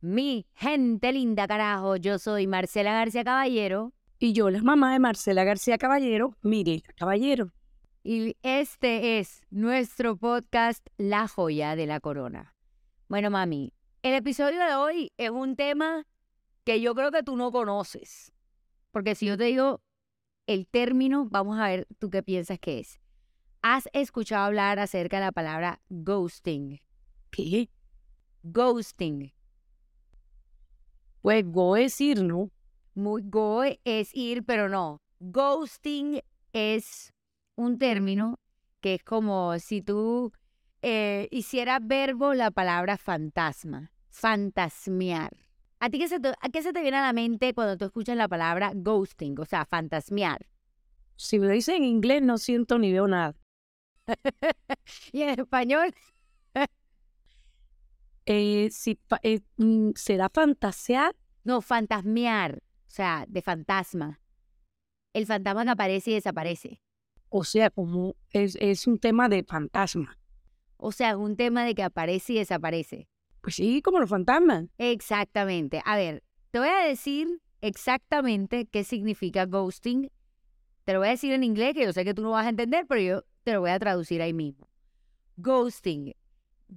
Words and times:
Mi 0.00 0.46
gente 0.54 1.10
linda, 1.10 1.48
carajo, 1.48 1.96
yo 1.96 2.18
soy 2.18 2.46
Marcela 2.46 2.92
García 2.92 3.24
Caballero. 3.24 3.94
Y 4.18 4.34
yo, 4.34 4.50
la 4.50 4.62
mamá 4.62 4.92
de 4.92 4.98
Marcela 4.98 5.44
García 5.44 5.78
Caballero, 5.78 6.36
Mire 6.42 6.82
Caballero. 6.96 7.52
Y 8.02 8.36
este 8.42 9.18
es 9.18 9.42
nuestro 9.50 10.16
podcast 10.16 10.86
La 10.98 11.28
joya 11.28 11.76
de 11.76 11.86
la 11.86 12.00
corona. 12.00 12.54
Bueno, 13.08 13.30
mami, 13.30 13.72
el 14.02 14.14
episodio 14.14 14.64
de 14.64 14.74
hoy 14.74 15.12
es 15.16 15.30
un 15.30 15.56
tema 15.56 16.06
que 16.64 16.80
yo 16.80 16.94
creo 16.94 17.10
que 17.10 17.22
tú 17.22 17.36
no 17.36 17.50
conoces. 17.50 18.32
Porque 18.90 19.14
si 19.14 19.26
yo 19.26 19.38
te 19.38 19.44
digo 19.44 19.80
el 20.46 20.66
término, 20.66 21.26
vamos 21.30 21.58
a 21.58 21.68
ver 21.68 21.88
tú 21.98 22.10
qué 22.10 22.22
piensas 22.22 22.58
que 22.58 22.80
es. 22.80 23.00
¿Has 23.62 23.88
escuchado 23.92 24.44
hablar 24.44 24.78
acerca 24.78 25.16
de 25.18 25.24
la 25.24 25.32
palabra 25.32 25.80
ghosting? 25.88 26.80
¿Qué? 27.30 27.70
Ghosting. 28.42 29.35
Pues 31.26 31.44
go 31.44 31.76
es 31.76 32.00
ir, 32.00 32.22
¿no? 32.22 32.52
Muy 32.94 33.20
go 33.24 33.64
es 33.64 34.14
ir, 34.14 34.44
pero 34.44 34.68
no. 34.68 35.00
Ghosting 35.18 36.20
es 36.52 37.12
un 37.56 37.78
término 37.78 38.38
que 38.80 38.94
es 38.94 39.02
como 39.02 39.58
si 39.58 39.82
tú 39.82 40.32
eh, 40.82 41.26
hicieras 41.32 41.80
verbo 41.82 42.32
la 42.32 42.52
palabra 42.52 42.96
fantasma, 42.96 43.90
fantasmear. 44.08 45.32
¿A 45.80 45.90
ti 45.90 45.98
qué 45.98 46.06
se, 46.06 46.20
te, 46.20 46.28
a 46.28 46.48
qué 46.52 46.62
se 46.62 46.72
te 46.72 46.80
viene 46.80 46.98
a 46.98 47.02
la 47.02 47.12
mente 47.12 47.54
cuando 47.54 47.76
tú 47.76 47.86
escuchas 47.86 48.16
la 48.16 48.28
palabra 48.28 48.70
ghosting, 48.72 49.36
o 49.40 49.44
sea, 49.44 49.64
fantasmear? 49.64 50.46
Si 51.16 51.40
me 51.40 51.48
lo 51.48 51.52
dice 51.54 51.74
en 51.74 51.82
inglés 51.82 52.22
no 52.22 52.38
siento 52.38 52.78
ni 52.78 52.92
veo 52.92 53.08
nada. 53.08 53.34
¿Y 55.12 55.22
en 55.22 55.40
español? 55.40 55.92
Eh, 58.26 58.68
si, 58.72 58.98
eh, 59.22 59.40
mm, 59.56 59.90
¿Será 59.94 60.28
fantasear? 60.28 61.14
No, 61.44 61.62
fantasmear, 61.62 62.56
o 62.58 62.90
sea, 62.90 63.24
de 63.28 63.40
fantasma. 63.40 64.20
El 65.12 65.26
fantasma 65.26 65.64
que 65.64 65.70
aparece 65.70 66.10
y 66.10 66.14
desaparece. 66.14 66.82
O 67.28 67.44
sea, 67.44 67.70
como 67.70 68.16
es, 68.30 68.56
es 68.60 68.86
un 68.86 68.98
tema 68.98 69.28
de 69.28 69.44
fantasma. 69.44 70.18
O 70.76 70.90
sea, 70.90 71.10
es 71.10 71.16
un 71.16 71.36
tema 71.36 71.64
de 71.64 71.74
que 71.74 71.84
aparece 71.84 72.32
y 72.32 72.38
desaparece. 72.38 73.08
Pues 73.40 73.54
sí, 73.54 73.80
como 73.80 74.00
los 74.00 74.10
fantasmas. 74.10 74.64
Exactamente. 74.76 75.80
A 75.84 75.96
ver, 75.96 76.24
te 76.50 76.58
voy 76.58 76.68
a 76.68 76.84
decir 76.84 77.40
exactamente 77.60 78.66
qué 78.66 78.82
significa 78.82 79.46
ghosting. 79.46 80.10
Te 80.84 80.92
lo 80.92 80.98
voy 80.98 81.08
a 81.08 81.12
decir 81.12 81.32
en 81.32 81.44
inglés, 81.44 81.74
que 81.74 81.84
yo 81.84 81.92
sé 81.92 82.04
que 82.04 82.14
tú 82.14 82.22
no 82.22 82.30
vas 82.30 82.46
a 82.46 82.48
entender, 82.48 82.86
pero 82.88 83.00
yo 83.00 83.22
te 83.44 83.52
lo 83.52 83.60
voy 83.60 83.70
a 83.70 83.78
traducir 83.78 84.20
ahí 84.20 84.32
mismo. 84.32 84.68
Ghosting, 85.36 86.14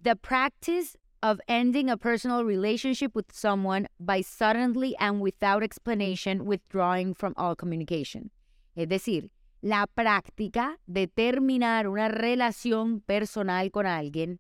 the 0.04 0.16
practice 0.16 0.99
of 1.22 1.40
ending 1.48 1.90
a 1.90 1.98
personal 1.98 2.44
relationship 2.44 3.16
with 3.16 3.32
someone 3.32 3.88
by 4.00 4.22
suddenly 4.22 4.96
and 5.00 5.22
without 5.22 5.64
explanation 5.64 6.46
withdrawing 6.46 7.14
from 7.14 7.34
all 7.38 7.56
communication. 7.56 8.32
Es 8.76 8.88
decir, 8.88 9.32
la 9.62 9.88
práctica 9.88 10.80
de 10.88 11.08
terminar 11.08 11.88
una 11.88 12.08
relación 12.08 13.02
personal 13.02 13.72
con 13.72 13.86
alguien 13.86 14.40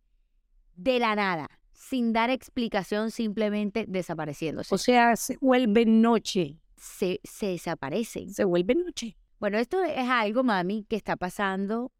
de 0.75 0.99
la 0.99 1.15
nada, 1.15 1.49
sin 1.73 2.13
dar 2.13 2.29
explicación, 2.29 3.11
simplemente 3.11 3.85
desapareciéndose. 3.87 4.73
O 4.73 4.77
sea, 4.77 5.15
se 5.15 5.37
vuelve 5.41 5.85
noche. 5.85 6.61
Se, 6.77 7.19
se. 7.25 7.57
Se 7.57 8.43
vuelve 8.45 8.75
noche. 8.75 9.17
Bueno, 9.39 9.57
esto 9.57 9.83
es 9.83 10.07
algo, 10.07 10.43
mami, 10.43 10.85
que 10.87 10.95
está 10.95 11.17
pasando 11.17 11.91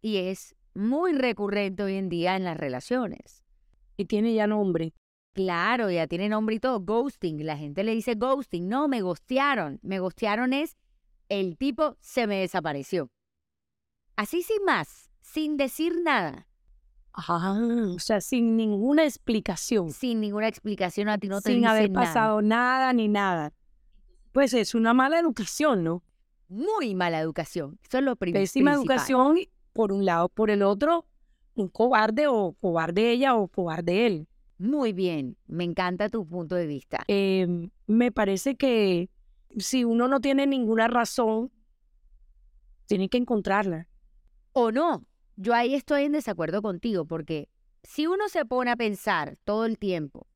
y 0.00 0.16
es 0.16 0.56
muy 0.74 1.12
recurrente 1.12 1.84
hoy 1.84 1.94
en 1.94 2.08
día 2.08 2.34
en 2.34 2.44
las 2.44 2.56
relaciones. 2.56 3.43
Y 3.96 4.04
tiene 4.06 4.34
ya 4.34 4.46
nombre. 4.46 4.92
Claro, 5.32 5.90
ya 5.90 6.06
tiene 6.06 6.28
nombre 6.28 6.56
y 6.56 6.60
todo. 6.60 6.80
Ghosting. 6.80 7.44
La 7.44 7.56
gente 7.56 7.82
le 7.84 7.92
dice 7.94 8.14
ghosting. 8.14 8.68
No, 8.68 8.88
me 8.88 9.00
gostearon. 9.02 9.78
Me 9.82 9.98
gostearon 9.98 10.52
es 10.52 10.76
el 11.28 11.56
tipo 11.56 11.96
se 12.00 12.26
me 12.26 12.38
desapareció. 12.40 13.08
Así 14.16 14.42
sin 14.42 14.64
más, 14.64 15.10
sin 15.20 15.56
decir 15.56 16.00
nada. 16.02 16.46
Ah, 17.12 17.58
o 17.94 17.98
sea, 17.98 18.20
sin 18.20 18.56
ninguna 18.56 19.04
explicación. 19.04 19.90
Sin 19.92 20.20
ninguna 20.20 20.48
explicación 20.48 21.08
a 21.08 21.18
ti 21.18 21.28
no 21.28 21.40
te 21.40 21.52
sin 21.52 21.66
haber 21.66 21.92
pasado 21.92 22.42
nada 22.42 22.92
ni 22.92 23.08
nada. 23.08 23.52
Pues 24.32 24.52
es 24.54 24.74
una 24.74 24.94
mala 24.94 25.18
educación, 25.20 25.84
¿no? 25.84 26.02
Muy 26.48 26.94
mala 26.94 27.20
educación. 27.20 27.78
Eso 27.88 27.98
es 27.98 28.04
lo 28.04 28.16
prim- 28.16 28.34
Pésima 28.34 28.72
principal. 28.72 28.96
educación 28.96 29.38
por 29.72 29.92
un 29.92 30.04
lado, 30.04 30.28
por 30.28 30.50
el 30.50 30.62
otro, 30.62 31.06
un 31.54 31.68
cobarde 31.68 32.26
o 32.26 32.54
cobarde 32.60 33.10
ella 33.10 33.36
o 33.36 33.48
cobarde 33.48 34.06
él. 34.06 34.28
Muy 34.58 34.92
bien. 34.92 35.36
Me 35.46 35.64
encanta 35.64 36.08
tu 36.08 36.26
punto 36.26 36.54
de 36.54 36.66
vista. 36.66 37.04
Eh, 37.08 37.68
me 37.86 38.12
parece 38.12 38.56
que 38.56 39.10
si 39.56 39.84
uno 39.84 40.08
no 40.08 40.20
tiene 40.20 40.46
ninguna 40.46 40.88
razón, 40.88 41.50
tiene 42.86 43.08
que 43.08 43.18
encontrarla. 43.18 43.88
O 44.52 44.70
no. 44.70 45.04
Yo 45.36 45.54
ahí 45.54 45.74
estoy 45.74 46.04
en 46.04 46.12
desacuerdo 46.12 46.62
contigo 46.62 47.04
porque 47.04 47.48
si 47.82 48.06
uno 48.06 48.28
se 48.28 48.44
pone 48.44 48.70
a 48.70 48.76
pensar 48.76 49.36
todo 49.44 49.64
el 49.64 49.78
tiempo 49.78 50.26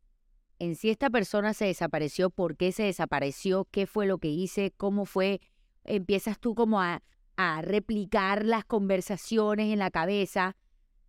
en 0.59 0.75
si 0.75 0.91
esta 0.91 1.09
persona 1.09 1.55
se 1.55 1.67
desapareció, 1.67 2.31
por 2.31 2.57
qué 2.57 2.73
se 2.73 2.83
desapareció, 2.83 3.67
qué 3.71 3.87
fue 3.87 4.07
lo 4.07 4.19
que 4.19 4.29
hice, 4.29 4.73
cómo 4.77 5.05
fue, 5.05 5.41
empiezas 5.85 6.41
tú 6.41 6.57
como 6.57 6.81
a, 6.81 7.03
a 7.37 7.63
replicar 7.63 8.45
las 8.45 8.65
conversaciones 8.65 9.73
en 9.73 9.79
la 9.79 9.93
cabeza, 9.93 10.57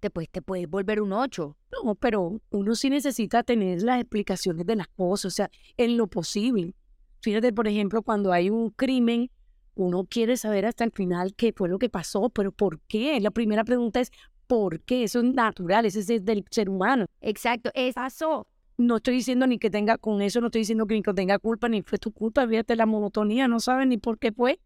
después 0.01 0.29
te 0.29 0.41
puedes 0.41 0.69
volver 0.69 1.01
un 1.01 1.13
ocho. 1.13 1.57
No, 1.83 1.95
pero 1.95 2.41
uno 2.49 2.75
sí 2.75 2.89
necesita 2.89 3.43
tener 3.43 3.81
las 3.81 4.01
explicaciones 4.01 4.65
de 4.65 4.75
las 4.75 4.87
cosas, 4.89 5.33
o 5.33 5.35
sea, 5.35 5.51
en 5.77 5.97
lo 5.97 6.07
posible. 6.07 6.75
Fíjate, 7.21 7.51
por 7.53 7.67
ejemplo, 7.67 8.01
cuando 8.01 8.31
hay 8.31 8.49
un 8.49 8.69
crimen, 8.69 9.29
uno 9.75 10.05
quiere 10.05 10.37
saber 10.37 10.65
hasta 10.65 10.83
el 10.83 10.91
final 10.91 11.35
qué 11.35 11.53
fue 11.53 11.69
lo 11.69 11.79
que 11.79 11.89
pasó, 11.89 12.29
pero 12.29 12.51
¿por 12.51 12.79
qué? 12.81 13.19
La 13.19 13.31
primera 13.31 13.63
pregunta 13.63 13.99
es 13.99 14.11
¿por 14.47 14.81
qué? 14.81 15.03
Eso 15.03 15.19
es 15.19 15.25
natural, 15.25 15.85
ese 15.85 15.99
es 15.99 16.25
del 16.25 16.43
ser 16.49 16.69
humano. 16.69 17.05
Exacto, 17.21 17.69
es 17.73 17.93
Pasó. 17.93 18.47
No 18.77 18.97
estoy 18.97 19.15
diciendo 19.15 19.45
ni 19.45 19.59
que 19.59 19.69
tenga, 19.69 19.97
con 19.97 20.21
eso 20.21 20.39
no 20.39 20.47
estoy 20.47 20.61
diciendo 20.61 20.87
que 20.87 20.95
ni 20.95 21.03
que 21.03 21.13
tenga 21.13 21.37
culpa, 21.37 21.67
ni 21.67 21.81
fue 21.81 21.97
tu 21.99 22.11
culpa, 22.11 22.47
fíjate 22.47 22.75
la 22.75 22.85
monotonía, 22.85 23.47
no 23.47 23.59
sabes 23.59 23.87
ni 23.87 23.97
por 23.97 24.17
qué 24.17 24.31
fue. 24.31 24.59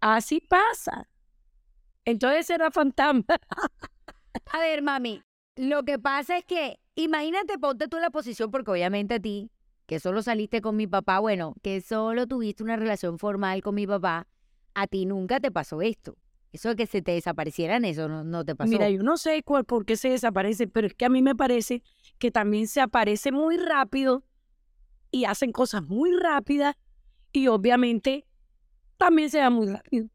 Así 0.00 0.40
pasa. 0.40 1.06
Entonces 2.04 2.48
era 2.48 2.70
fantasma. 2.70 3.24
A 4.52 4.58
ver, 4.60 4.82
mami, 4.82 5.22
lo 5.56 5.84
que 5.84 5.98
pasa 5.98 6.38
es 6.38 6.44
que, 6.44 6.78
imagínate, 6.94 7.58
ponte 7.58 7.88
tú 7.88 7.96
en 7.96 8.02
la 8.02 8.10
posición, 8.10 8.50
porque 8.50 8.70
obviamente 8.70 9.14
a 9.14 9.20
ti, 9.20 9.50
que 9.86 10.00
solo 10.00 10.22
saliste 10.22 10.60
con 10.60 10.76
mi 10.76 10.86
papá, 10.86 11.18
bueno, 11.18 11.54
que 11.62 11.80
solo 11.80 12.26
tuviste 12.26 12.62
una 12.62 12.76
relación 12.76 13.18
formal 13.18 13.62
con 13.62 13.74
mi 13.74 13.86
papá, 13.86 14.26
a 14.74 14.86
ti 14.86 15.06
nunca 15.06 15.40
te 15.40 15.50
pasó 15.50 15.82
esto. 15.82 16.16
Eso 16.52 16.70
de 16.70 16.76
que 16.76 16.86
se 16.86 17.02
te 17.02 17.12
desaparecieran, 17.12 17.84
eso 17.84 18.08
no, 18.08 18.44
te 18.44 18.54
pasó. 18.54 18.70
Mira, 18.70 18.88
yo 18.88 19.02
no 19.02 19.18
sé 19.18 19.42
cuál, 19.42 19.64
por 19.64 19.84
qué 19.84 19.96
se 19.96 20.08
desaparece, 20.10 20.66
pero 20.66 20.86
es 20.86 20.94
que 20.94 21.04
a 21.04 21.10
mí 21.10 21.20
me 21.20 21.34
parece 21.34 21.82
que 22.18 22.30
también 22.30 22.66
se 22.68 22.80
aparece 22.80 23.32
muy 23.32 23.58
rápido 23.58 24.24
y 25.10 25.24
hacen 25.24 25.52
cosas 25.52 25.82
muy 25.82 26.10
rápidas 26.16 26.76
y 27.32 27.48
obviamente 27.48 28.26
también 28.96 29.30
se 29.30 29.40
va 29.40 29.50
muy 29.50 29.66
rápido. 29.68 30.08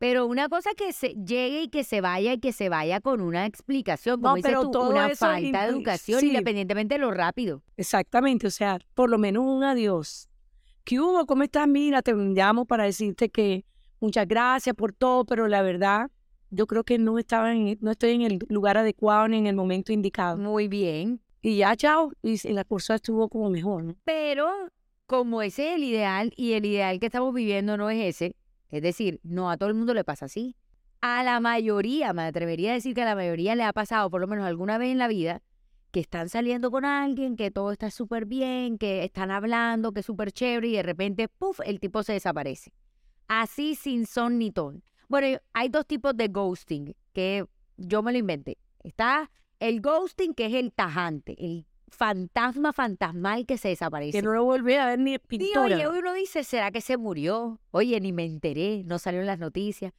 Pero 0.00 0.24
una 0.24 0.48
cosa 0.48 0.70
que 0.74 0.94
se 0.94 1.08
llegue 1.10 1.64
y 1.64 1.68
que 1.68 1.84
se 1.84 2.00
vaya 2.00 2.32
y 2.32 2.38
que 2.38 2.54
se 2.54 2.70
vaya 2.70 3.02
con 3.02 3.20
una 3.20 3.44
explicación, 3.44 4.16
como 4.16 4.30
No, 4.30 4.34
dices 4.36 4.50
pero 4.50 4.62
tú, 4.62 4.70
todo 4.70 4.88
una 4.88 5.08
eso 5.08 5.26
falta 5.26 5.64
de 5.64 5.68
educación, 5.68 6.20
sí. 6.20 6.28
independientemente 6.28 6.94
de 6.94 7.00
lo 7.00 7.10
rápido. 7.10 7.62
Exactamente, 7.76 8.46
o 8.46 8.50
sea, 8.50 8.78
por 8.94 9.10
lo 9.10 9.18
menos 9.18 9.44
un 9.44 9.62
adiós. 9.62 10.30
¿Qué 10.84 10.98
hubo? 10.98 11.26
¿Cómo 11.26 11.42
estás? 11.42 11.68
Mira, 11.68 12.00
te 12.00 12.14
llamo 12.14 12.64
para 12.64 12.84
decirte 12.84 13.28
que 13.28 13.66
muchas 14.00 14.26
gracias 14.26 14.74
por 14.74 14.94
todo, 14.94 15.26
pero 15.26 15.48
la 15.48 15.60
verdad, 15.60 16.10
yo 16.48 16.66
creo 16.66 16.82
que 16.82 16.96
no 16.96 17.18
estaba 17.18 17.52
en, 17.52 17.76
no 17.82 17.90
estoy 17.90 18.12
en 18.12 18.22
el 18.22 18.38
lugar 18.48 18.78
adecuado 18.78 19.28
ni 19.28 19.36
en 19.36 19.48
el 19.48 19.54
momento 19.54 19.92
indicado. 19.92 20.38
Muy 20.38 20.66
bien. 20.66 21.20
Y 21.42 21.58
ya, 21.58 21.76
chao, 21.76 22.10
y 22.22 22.38
la 22.54 22.64
cosa 22.64 22.94
estuvo 22.94 23.28
como 23.28 23.50
mejor, 23.50 23.84
¿no? 23.84 23.96
Pero 24.04 24.48
como 25.04 25.42
ese 25.42 25.68
es 25.68 25.76
el 25.76 25.84
ideal 25.84 26.32
y 26.36 26.54
el 26.54 26.64
ideal 26.64 26.98
que 27.00 27.06
estamos 27.06 27.34
viviendo 27.34 27.76
no 27.76 27.90
es 27.90 28.16
ese, 28.16 28.34
es 28.70 28.82
decir, 28.82 29.20
no 29.22 29.50
a 29.50 29.56
todo 29.56 29.68
el 29.68 29.74
mundo 29.74 29.94
le 29.94 30.04
pasa 30.04 30.26
así. 30.26 30.56
A 31.00 31.22
la 31.22 31.40
mayoría, 31.40 32.12
me 32.12 32.22
atrevería 32.22 32.72
a 32.72 32.74
decir 32.74 32.94
que 32.94 33.02
a 33.02 33.06
la 33.06 33.14
mayoría 33.14 33.54
le 33.54 33.64
ha 33.64 33.72
pasado 33.72 34.10
por 34.10 34.20
lo 34.20 34.26
menos 34.26 34.44
alguna 34.44 34.78
vez 34.78 34.90
en 34.90 34.98
la 34.98 35.08
vida 35.08 35.42
que 35.90 36.00
están 36.00 36.28
saliendo 36.28 36.70
con 36.70 36.84
alguien, 36.84 37.36
que 37.36 37.50
todo 37.50 37.72
está 37.72 37.90
súper 37.90 38.26
bien, 38.26 38.78
que 38.78 39.02
están 39.04 39.30
hablando, 39.30 39.92
que 39.92 40.00
es 40.00 40.06
súper 40.06 40.30
chévere 40.32 40.68
y 40.68 40.72
de 40.72 40.82
repente, 40.82 41.28
puff, 41.28 41.60
el 41.64 41.80
tipo 41.80 42.02
se 42.02 42.12
desaparece. 42.12 42.72
Así 43.28 43.74
sin 43.74 44.06
son 44.06 44.38
ni 44.38 44.50
ton. 44.50 44.82
Bueno, 45.08 45.40
hay 45.52 45.68
dos 45.68 45.86
tipos 45.86 46.16
de 46.16 46.28
ghosting 46.28 46.94
que 47.12 47.44
yo 47.76 48.02
me 48.02 48.12
lo 48.12 48.18
inventé. 48.18 48.58
Está 48.82 49.30
el 49.58 49.80
ghosting, 49.80 50.34
que 50.34 50.46
es 50.46 50.54
el 50.54 50.72
tajante, 50.72 51.34
el 51.38 51.66
fantasma 51.90 52.72
fantasmal 52.72 53.46
que 53.46 53.58
se 53.58 53.68
desaparece. 53.68 54.18
Que 54.18 54.22
no 54.22 54.32
lo 54.32 54.44
volví 54.44 54.74
a 54.74 54.86
ver 54.86 54.98
ni 54.98 55.18
pintura. 55.18 55.62
oye, 55.62 55.88
uno 55.88 56.14
dice, 56.14 56.44
¿será 56.44 56.70
que 56.70 56.80
se 56.80 56.96
murió? 56.96 57.60
Oye, 57.70 58.00
ni 58.00 58.12
me 58.12 58.24
enteré, 58.24 58.82
no 58.84 58.98
salió 58.98 59.20
en 59.20 59.26
las 59.26 59.38
noticias. 59.38 59.92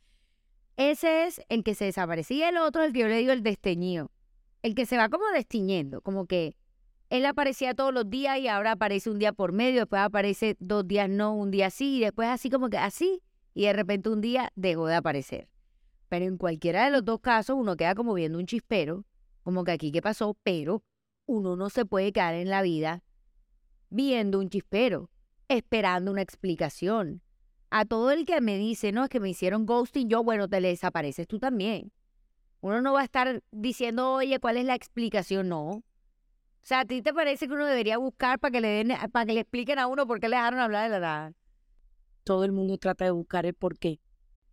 Ese 0.77 1.25
es 1.25 1.41
el 1.49 1.63
que 1.63 1.75
se 1.75 1.85
desaparecía, 1.85 2.49
el 2.49 2.57
otro, 2.57 2.83
el 2.83 2.93
que 2.93 2.99
yo 2.99 3.07
le 3.07 3.17
digo 3.17 3.31
el 3.31 3.43
desteñido. 3.43 4.09
El 4.63 4.73
que 4.73 4.85
se 4.85 4.97
va 4.97 5.09
como 5.09 5.25
destiñendo, 5.33 6.01
como 6.01 6.25
que 6.25 6.55
él 7.09 7.25
aparecía 7.25 7.73
todos 7.73 7.93
los 7.93 8.09
días 8.09 8.39
y 8.39 8.47
ahora 8.47 8.73
aparece 8.73 9.09
un 9.09 9.19
día 9.19 9.33
por 9.33 9.51
medio, 9.51 9.81
después 9.81 10.01
aparece 10.01 10.55
dos 10.59 10.87
días 10.87 11.09
no, 11.09 11.35
un 11.35 11.51
día 11.51 11.69
sí, 11.69 11.97
y 11.97 11.99
después 11.99 12.29
así 12.29 12.49
como 12.49 12.69
que 12.69 12.77
así, 12.77 13.21
y 13.53 13.65
de 13.65 13.73
repente 13.73 14.09
un 14.09 14.21
día 14.21 14.51
dejó 14.55 14.87
de 14.87 14.95
aparecer. 14.95 15.49
Pero 16.09 16.25
en 16.25 16.37
cualquiera 16.37 16.85
de 16.85 16.91
los 16.91 17.03
dos 17.03 17.19
casos 17.19 17.57
uno 17.59 17.75
queda 17.75 17.95
como 17.95 18.13
viendo 18.13 18.37
un 18.37 18.45
chispero, 18.45 19.03
como 19.43 19.63
que 19.63 19.71
aquí 19.71 19.91
qué 19.91 20.01
pasó, 20.01 20.37
pero 20.43 20.83
uno 21.31 21.55
no 21.55 21.69
se 21.69 21.85
puede 21.85 22.11
quedar 22.11 22.35
en 22.35 22.49
la 22.49 22.61
vida 22.61 23.03
viendo 23.89 24.39
un 24.39 24.49
chispero, 24.49 25.09
esperando 25.47 26.11
una 26.11 26.21
explicación. 26.21 27.21
A 27.69 27.85
todo 27.85 28.11
el 28.11 28.25
que 28.25 28.41
me 28.41 28.57
dice, 28.57 28.91
no, 28.91 29.05
es 29.05 29.09
que 29.09 29.21
me 29.21 29.29
hicieron 29.29 29.65
ghosting, 29.65 30.09
yo, 30.09 30.23
bueno, 30.23 30.49
te 30.49 30.59
le 30.59 30.67
desapareces 30.69 31.27
tú 31.27 31.39
también. 31.39 31.93
Uno 32.59 32.81
no 32.81 32.93
va 32.93 33.01
a 33.01 33.05
estar 33.05 33.41
diciendo, 33.51 34.11
oye, 34.13 34.39
¿cuál 34.39 34.57
es 34.57 34.65
la 34.65 34.75
explicación? 34.75 35.47
No. 35.47 35.63
O 35.69 35.83
sea, 36.63 36.81
¿a 36.81 36.85
ti 36.85 37.01
te 37.01 37.13
parece 37.13 37.47
que 37.47 37.53
uno 37.53 37.65
debería 37.65 37.97
buscar 37.97 38.39
para 38.39 38.51
que 38.51 38.61
le 38.61 38.67
den, 38.67 38.91
para 39.11 39.25
que 39.25 39.33
le 39.33 39.39
expliquen 39.39 39.79
a 39.79 39.87
uno 39.87 40.05
por 40.05 40.19
qué 40.19 40.27
le 40.27 40.35
dejaron 40.35 40.59
hablar 40.59 40.83
de 40.83 40.89
la 40.89 40.99
nada? 40.99 41.33
Todo 42.23 42.43
el 42.43 42.51
mundo 42.51 42.77
trata 42.77 43.05
de 43.05 43.11
buscar 43.11 43.45
el 43.45 43.53
por 43.53 43.79
qué. 43.79 43.99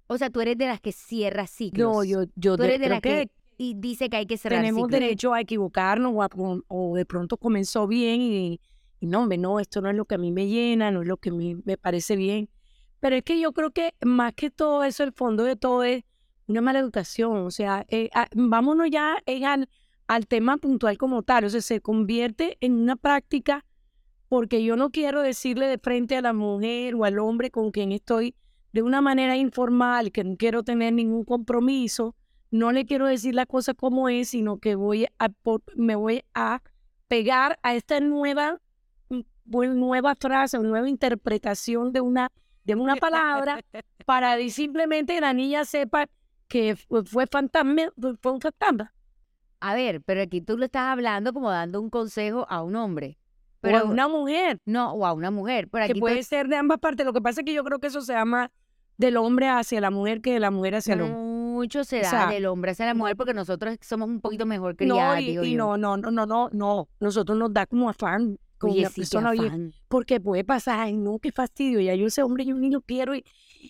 O 0.06 0.16
sea, 0.16 0.30
tú 0.30 0.40
eres 0.40 0.56
de 0.56 0.66
las 0.66 0.80
que 0.80 0.92
cierra 0.92 1.46
ciclos. 1.46 1.92
No, 1.92 2.04
yo, 2.04 2.24
yo 2.34 2.56
Tú 2.56 2.62
eres 2.62 2.80
de 2.80 2.88
las 2.88 3.02
que, 3.02 3.30
y 3.58 3.74
dice 3.74 4.08
que 4.08 4.16
hay 4.16 4.26
que 4.26 4.38
cerrar 4.38 4.60
tenemos 4.60 4.84
ciclos. 4.86 5.00
derecho 5.00 5.34
a 5.34 5.40
equivocarnos 5.42 6.12
o, 6.14 6.22
a- 6.22 6.30
o- 6.68 6.96
de 6.96 7.04
pronto 7.04 7.36
comenzó 7.36 7.86
bien 7.86 8.22
y, 8.22 8.60
y 9.00 9.06
no, 9.06 9.20
hombre, 9.22 9.36
no, 9.36 9.60
esto 9.60 9.80
no 9.82 9.90
es 9.90 9.96
lo 9.96 10.04
que 10.06 10.14
a 10.14 10.18
mí 10.18 10.32
me 10.32 10.46
llena, 10.46 10.90
no 10.90 11.02
es 11.02 11.08
lo 11.08 11.16
que 11.18 11.28
a 11.30 11.32
mí 11.32 11.56
me 11.64 11.76
parece 11.76 12.16
bien. 12.16 12.48
Pero 13.00 13.16
es 13.16 13.22
que 13.24 13.38
yo 13.40 13.52
creo 13.52 13.70
que 13.72 13.94
más 14.04 14.32
que 14.34 14.50
todo 14.50 14.82
eso, 14.84 15.04
el 15.04 15.12
fondo 15.12 15.44
de 15.44 15.56
todo 15.56 15.82
es 15.84 16.04
una 16.46 16.60
mala 16.60 16.78
educación. 16.78 17.36
O 17.38 17.50
sea, 17.50 17.84
eh, 17.88 18.08
ah, 18.14 18.28
vámonos 18.34 18.88
ya 18.90 19.18
eh, 19.26 19.44
al, 19.44 19.68
al 20.06 20.26
tema 20.26 20.56
puntual 20.56 20.96
como 20.98 21.22
tal. 21.22 21.44
O 21.44 21.50
sea, 21.50 21.60
se 21.60 21.80
convierte 21.80 22.56
en 22.60 22.72
una 22.74 22.96
práctica 22.96 23.64
porque 24.28 24.62
yo 24.64 24.76
no 24.76 24.90
quiero 24.90 25.22
decirle 25.22 25.66
de 25.66 25.78
frente 25.78 26.16
a 26.16 26.22
la 26.22 26.32
mujer 26.32 26.94
o 26.96 27.04
al 27.04 27.18
hombre 27.18 27.50
con 27.50 27.70
quien 27.70 27.92
estoy 27.92 28.34
de 28.72 28.82
una 28.82 29.00
manera 29.00 29.36
informal, 29.36 30.10
que 30.12 30.24
no 30.24 30.36
quiero 30.36 30.62
tener 30.62 30.92
ningún 30.92 31.24
compromiso, 31.24 32.14
no 32.50 32.72
le 32.72 32.84
quiero 32.86 33.06
decir 33.06 33.34
la 33.34 33.46
cosa 33.46 33.74
como 33.74 34.08
es, 34.08 34.30
sino 34.30 34.58
que 34.58 34.74
voy 34.74 35.06
a, 35.18 35.28
por- 35.28 35.62
me 35.76 35.94
voy 35.96 36.22
a 36.34 36.62
pegar 37.08 37.58
a 37.62 37.74
esta 37.74 38.00
nueva, 38.00 38.58
mm, 39.08 39.20
nueva 39.78 40.14
frase 40.14 40.56
o 40.58 40.62
nueva 40.62 40.88
interpretación 40.88 41.92
de 41.92 42.00
una, 42.00 42.30
de 42.64 42.74
una 42.74 42.96
palabra 42.96 43.60
para 44.06 44.36
que 44.36 44.50
simplemente 44.50 45.20
la 45.20 45.32
niña 45.32 45.64
sepa 45.64 46.06
que 46.48 46.76
fue, 46.76 47.26
fantasma, 47.26 47.82
fue 48.22 48.32
un 48.32 48.40
fantasma. 48.40 48.92
A 49.60 49.74
ver, 49.74 50.00
pero 50.02 50.22
aquí 50.22 50.40
tú 50.40 50.56
le 50.56 50.66
estás 50.66 50.84
hablando 50.84 51.32
como 51.32 51.50
dando 51.50 51.80
un 51.80 51.90
consejo 51.90 52.46
a 52.48 52.62
un 52.62 52.76
hombre. 52.76 53.18
Pero 53.60 53.78
Pero 53.78 53.88
a 53.88 53.90
una 53.92 54.06
mujer, 54.08 54.60
no, 54.64 54.92
o 54.92 55.04
a 55.04 55.12
una 55.12 55.30
mujer. 55.32 55.68
Pero 55.68 55.86
que 55.88 55.94
tú- 55.94 56.00
puede 56.00 56.22
ser 56.22 56.46
de 56.46 56.54
ambas 56.56 56.78
partes. 56.78 57.04
Lo 57.04 57.12
que 57.12 57.20
pasa 57.20 57.40
es 57.40 57.44
que 57.44 57.52
yo 57.52 57.64
creo 57.64 57.80
que 57.80 57.88
eso 57.88 58.00
se 58.02 58.12
llama 58.12 58.52
del 58.98 59.16
hombre 59.16 59.48
hacia 59.48 59.80
la 59.80 59.90
mujer 59.90 60.20
que 60.20 60.32
de 60.32 60.38
la 60.40 60.50
mujer 60.52 60.76
hacia 60.76 60.94
el 60.94 61.02
hombre. 61.02 61.18
Mucho 61.58 61.84
se 61.84 62.00
O 62.00 62.02
da 62.02 62.10
sea, 62.10 62.26
del 62.28 62.46
hombre 62.46 62.70
hacia 62.70 62.86
la 62.86 62.94
mujer 62.94 63.16
porque 63.16 63.34
nosotros 63.34 63.76
somos 63.82 64.08
un 64.08 64.20
poquito 64.20 64.46
mejor 64.46 64.72
No, 64.72 64.76
criadas, 64.76 65.20
y, 65.20 65.36
y 65.38 65.54
no, 65.54 65.76
no, 65.76 65.96
no, 65.96 66.10
no, 66.10 66.26
no, 66.26 66.48
no. 66.52 66.88
Nosotros 67.00 67.36
nos 67.36 67.52
da 67.52 67.66
como 67.66 67.88
afán 67.90 68.38
con 68.58 68.70
Oye, 68.70 68.80
una 68.80 68.88
sí, 68.90 69.00
persona 69.00 69.30
afán. 69.30 69.72
Porque 69.88 70.20
puede 70.20 70.44
pasar, 70.44 70.80
ay, 70.80 70.96
no, 70.96 71.18
qué 71.18 71.30
fastidio. 71.32 71.80
Ya 71.80 71.94
yo 71.94 72.06
ese 72.06 72.22
hombre, 72.22 72.44
yo 72.44 72.54
ni 72.54 72.70
lo 72.70 72.80
quiero 72.80 73.14
y, 73.14 73.24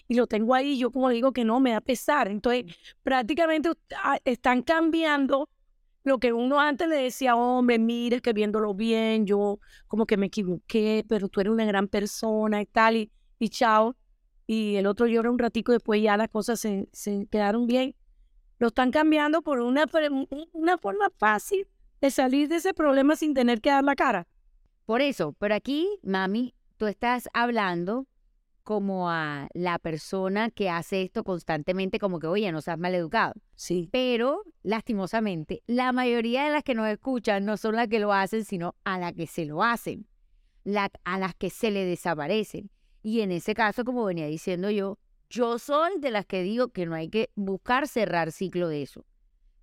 y 0.06 0.14
lo 0.14 0.26
tengo 0.26 0.54
ahí. 0.54 0.78
Yo 0.78 0.90
como 0.90 1.08
digo 1.10 1.32
que 1.32 1.44
no, 1.44 1.60
me 1.60 1.72
da 1.72 1.80
pesar. 1.80 2.28
Entonces, 2.28 2.64
prácticamente 3.02 3.70
ah, 4.02 4.18
están 4.24 4.62
cambiando 4.62 5.48
lo 6.04 6.18
que 6.18 6.32
uno 6.32 6.58
antes 6.58 6.88
le 6.88 6.96
decía, 6.96 7.36
hombre, 7.36 7.78
mire, 7.78 8.20
que 8.20 8.32
viéndolo 8.32 8.74
bien, 8.74 9.26
yo 9.26 9.58
como 9.86 10.06
que 10.06 10.16
me 10.16 10.26
equivoqué, 10.26 11.04
pero 11.08 11.28
tú 11.28 11.40
eres 11.40 11.52
una 11.52 11.66
gran 11.66 11.86
persona 11.88 12.62
y 12.62 12.66
tal, 12.66 12.96
y, 12.96 13.10
y 13.38 13.48
chao. 13.50 13.94
Y 14.50 14.76
el 14.76 14.86
otro 14.86 15.06
llora 15.06 15.30
un 15.30 15.38
ratico, 15.38 15.72
después 15.72 16.02
ya 16.02 16.16
las 16.16 16.30
cosas 16.30 16.58
se, 16.58 16.88
se 16.92 17.26
quedaron 17.30 17.66
bien. 17.66 17.94
Lo 18.58 18.68
están 18.68 18.90
cambiando 18.90 19.42
por 19.42 19.60
una, 19.60 19.84
una 20.52 20.78
forma 20.78 21.10
fácil 21.18 21.68
de 22.00 22.10
salir 22.10 22.48
de 22.48 22.56
ese 22.56 22.72
problema 22.72 23.14
sin 23.14 23.34
tener 23.34 23.60
que 23.60 23.68
dar 23.68 23.84
la 23.84 23.94
cara. 23.94 24.26
Por 24.86 25.02
eso, 25.02 25.34
pero 25.38 25.54
aquí, 25.54 25.86
mami, 26.02 26.54
tú 26.78 26.86
estás 26.86 27.28
hablando 27.34 28.06
como 28.64 29.10
a 29.10 29.48
la 29.52 29.78
persona 29.78 30.48
que 30.50 30.70
hace 30.70 31.02
esto 31.02 31.24
constantemente, 31.24 31.98
como 31.98 32.18
que, 32.18 32.26
oye, 32.26 32.50
no 32.50 32.62
seas 32.62 32.78
maleducado. 32.78 33.34
Sí. 33.54 33.90
Pero, 33.92 34.44
lastimosamente, 34.62 35.62
la 35.66 35.92
mayoría 35.92 36.44
de 36.44 36.52
las 36.52 36.62
que 36.62 36.74
nos 36.74 36.88
escuchan 36.88 37.44
no 37.44 37.58
son 37.58 37.76
las 37.76 37.88
que 37.88 37.98
lo 37.98 38.14
hacen, 38.14 38.44
sino 38.46 38.76
a 38.84 38.98
las 38.98 39.12
que 39.12 39.26
se 39.26 39.44
lo 39.44 39.62
hacen, 39.62 40.06
la- 40.64 40.90
a 41.04 41.18
las 41.18 41.34
que 41.34 41.50
se 41.50 41.70
le 41.70 41.84
desaparecen. 41.84 42.70
Y 43.08 43.22
en 43.22 43.32
ese 43.32 43.54
caso, 43.54 43.84
como 43.86 44.04
venía 44.04 44.26
diciendo 44.26 44.68
yo, 44.68 44.98
yo 45.30 45.58
soy 45.58 45.92
de 45.98 46.10
las 46.10 46.26
que 46.26 46.42
digo 46.42 46.68
que 46.68 46.84
no 46.84 46.94
hay 46.94 47.08
que 47.08 47.30
buscar 47.36 47.88
cerrar 47.88 48.32
ciclo 48.32 48.68
de 48.68 48.82
eso. 48.82 49.06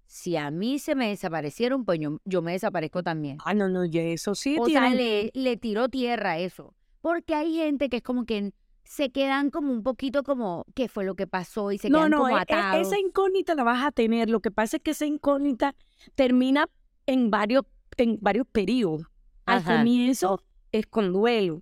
Si 0.07 0.35
a 0.35 0.49
mí 0.49 0.79
se 0.79 0.95
me 0.95 1.09
desaparecieron, 1.09 1.85
pues 1.85 1.99
yo, 1.99 2.17
yo 2.25 2.41
me 2.41 2.53
desaparezco 2.53 3.03
también. 3.03 3.37
Ah, 3.45 3.53
no, 3.53 3.69
no, 3.69 3.85
ya 3.85 4.01
eso 4.01 4.33
sí 4.33 4.57
O 4.59 4.65
sea, 4.65 4.89
le, 4.89 5.29
le 5.35 5.57
tiró 5.57 5.89
tierra 5.89 6.31
a 6.31 6.39
eso. 6.39 6.73
Porque 7.01 7.35
hay 7.35 7.53
gente 7.53 7.87
que 7.87 7.97
es 7.97 8.01
como 8.01 8.25
que 8.25 8.51
se 8.83 9.11
quedan 9.11 9.51
como 9.51 9.71
un 9.71 9.83
poquito 9.83 10.23
como, 10.23 10.65
¿qué 10.73 10.87
fue 10.87 11.05
lo 11.05 11.13
que 11.13 11.27
pasó? 11.27 11.71
Y 11.71 11.77
se 11.77 11.91
No, 11.91 11.99
quedan 11.99 12.09
no, 12.11 12.17
como 12.21 12.29
e- 12.29 12.39
e- 12.39 12.41
atados. 12.41 12.87
esa 12.87 12.97
incógnita 12.97 13.53
la 13.53 13.63
vas 13.63 13.85
a 13.85 13.91
tener. 13.91 14.27
Lo 14.27 14.39
que 14.39 14.49
pasa 14.49 14.77
es 14.77 14.81
que 14.81 14.89
esa 14.89 15.05
incógnita 15.05 15.75
termina 16.15 16.67
en 17.05 17.29
varios, 17.29 17.61
en 17.97 18.17
varios 18.21 18.47
periodos. 18.47 19.03
Al 19.45 19.63
comienzo 19.63 20.41
es 20.71 20.87
con 20.87 21.13
duelo. 21.13 21.61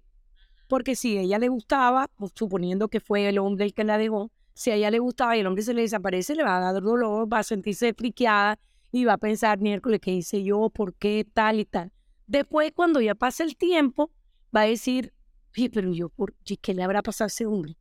Porque 0.74 0.96
si 0.96 1.16
a 1.20 1.22
ella 1.22 1.38
le 1.38 1.50
gustaba, 1.50 2.10
pues, 2.16 2.32
suponiendo 2.34 2.88
que 2.88 3.00
fue 3.00 3.30
el 3.30 3.38
hombre 3.38 3.66
el 3.66 3.76
que 3.76 3.84
la 3.84 4.00
dejó, 4.00 4.32
si 4.56 4.72
a 4.72 4.76
ella 4.76 4.90
le 4.90 4.98
gustaba 4.98 5.38
y 5.38 5.42
el 5.42 5.46
hombre 5.46 5.62
se 5.62 5.72
le 5.76 5.84
desaparece, 5.84 6.34
le 6.36 6.42
va 6.44 6.58
a 6.58 6.74
dar 6.74 6.82
dolor, 6.82 7.32
va 7.32 7.38
a 7.40 7.44
sentirse 7.44 7.94
friqueada 7.94 8.58
y 8.92 9.06
va 9.06 9.14
a 9.14 9.18
pensar, 9.20 9.60
miércoles, 9.60 10.00
¿qué 10.02 10.10
hice 10.14 10.44
yo? 10.44 10.72
¿Por 10.72 10.96
qué? 10.96 11.28
Tal 11.32 11.60
y 11.60 11.66
tal. 11.66 11.92
Después, 12.26 12.72
cuando 12.74 13.00
ya 13.02 13.14
pasa 13.14 13.44
el 13.44 13.56
tiempo, 13.56 14.10
va 14.56 14.62
a 14.62 14.66
decir, 14.66 15.14
oye, 15.56 15.70
pero 15.70 15.94
yo, 15.94 16.10
¿por 16.10 16.34
qué 16.44 16.58
¿qué 16.58 16.74
le 16.74 16.82
habrá 16.82 17.04
pasado 17.04 17.28
a 17.28 17.28
ese 17.28 17.46
hombre 17.46 17.78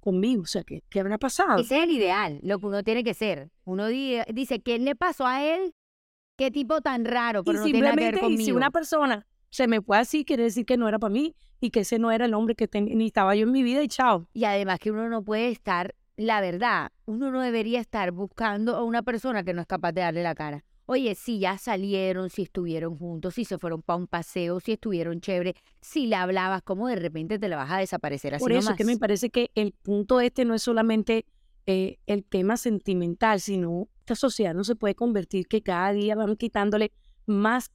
conmigo? 0.00 0.42
O 0.42 0.46
sea, 0.46 0.64
¿qué, 0.64 0.82
qué 0.90 1.00
habrá 1.00 1.16
pasado? 1.16 1.62
Ese 1.62 1.78
es 1.78 1.84
el 1.84 1.92
ideal, 1.92 2.40
lo 2.42 2.58
que 2.58 2.66
uno 2.66 2.82
tiene 2.82 3.02
que 3.04 3.14
ser. 3.14 3.50
Uno 3.64 3.86
di- 3.86 4.18
dice, 4.34 4.60
¿qué 4.60 4.78
le 4.78 4.94
pasó 4.94 5.26
a 5.26 5.42
él? 5.42 5.72
¿Qué 6.36 6.50
tipo 6.50 6.82
tan 6.82 7.06
raro? 7.06 7.42
Pero 7.42 7.56
y 7.56 7.58
no 7.60 7.64
tiene 7.64 7.80
nada 7.80 7.96
que 7.96 8.00
ver 8.04 8.14
simplemente, 8.16 8.42
y 8.42 8.44
si 8.44 8.52
una 8.52 8.70
persona 8.70 9.26
se 9.54 9.68
me 9.68 9.80
fue 9.80 9.98
así, 9.98 10.24
quiere 10.24 10.42
decir 10.42 10.66
que 10.66 10.76
no 10.76 10.88
era 10.88 10.98
para 10.98 11.12
mí 11.12 11.36
y 11.60 11.70
que 11.70 11.80
ese 11.80 12.00
no 12.00 12.10
era 12.10 12.24
el 12.24 12.34
hombre 12.34 12.56
que 12.56 12.68
necesitaba 12.80 13.36
yo 13.36 13.44
en 13.44 13.52
mi 13.52 13.62
vida 13.62 13.84
y 13.84 13.86
chao. 13.86 14.26
Y 14.32 14.46
además 14.46 14.80
que 14.80 14.90
uno 14.90 15.08
no 15.08 15.22
puede 15.22 15.48
estar, 15.48 15.94
la 16.16 16.40
verdad, 16.40 16.90
uno 17.06 17.30
no 17.30 17.40
debería 17.40 17.78
estar 17.78 18.10
buscando 18.10 18.74
a 18.74 18.82
una 18.82 19.04
persona 19.04 19.44
que 19.44 19.54
no 19.54 19.60
es 19.60 19.68
capaz 19.68 19.92
de 19.92 20.00
darle 20.00 20.24
la 20.24 20.34
cara. 20.34 20.64
Oye, 20.86 21.14
si 21.14 21.38
ya 21.38 21.56
salieron, 21.56 22.30
si 22.30 22.42
estuvieron 22.42 22.98
juntos, 22.98 23.34
si 23.34 23.44
se 23.44 23.56
fueron 23.56 23.80
para 23.82 23.96
un 23.96 24.08
paseo, 24.08 24.58
si 24.58 24.72
estuvieron 24.72 25.20
chévere, 25.20 25.54
si 25.80 26.08
le 26.08 26.16
hablabas, 26.16 26.62
¿cómo 26.62 26.88
de 26.88 26.96
repente 26.96 27.38
te 27.38 27.48
la 27.48 27.54
vas 27.54 27.70
a 27.70 27.78
desaparecer 27.78 28.34
así 28.34 28.42
Por 28.42 28.50
eso 28.50 28.58
es 28.58 28.64
nomás? 28.64 28.78
que 28.78 28.84
me 28.84 28.96
parece 28.96 29.30
que 29.30 29.52
el 29.54 29.70
punto 29.70 30.20
este 30.20 30.44
no 30.44 30.54
es 30.54 30.62
solamente 30.62 31.26
eh, 31.66 31.98
el 32.06 32.24
tema 32.24 32.56
sentimental, 32.56 33.38
sino 33.38 33.88
esta 34.00 34.16
sociedad 34.16 34.52
no 34.52 34.64
se 34.64 34.74
puede 34.74 34.96
convertir 34.96 35.46
que 35.46 35.62
cada 35.62 35.92
día 35.92 36.16
van 36.16 36.34
quitándole 36.34 36.90
más 37.24 37.70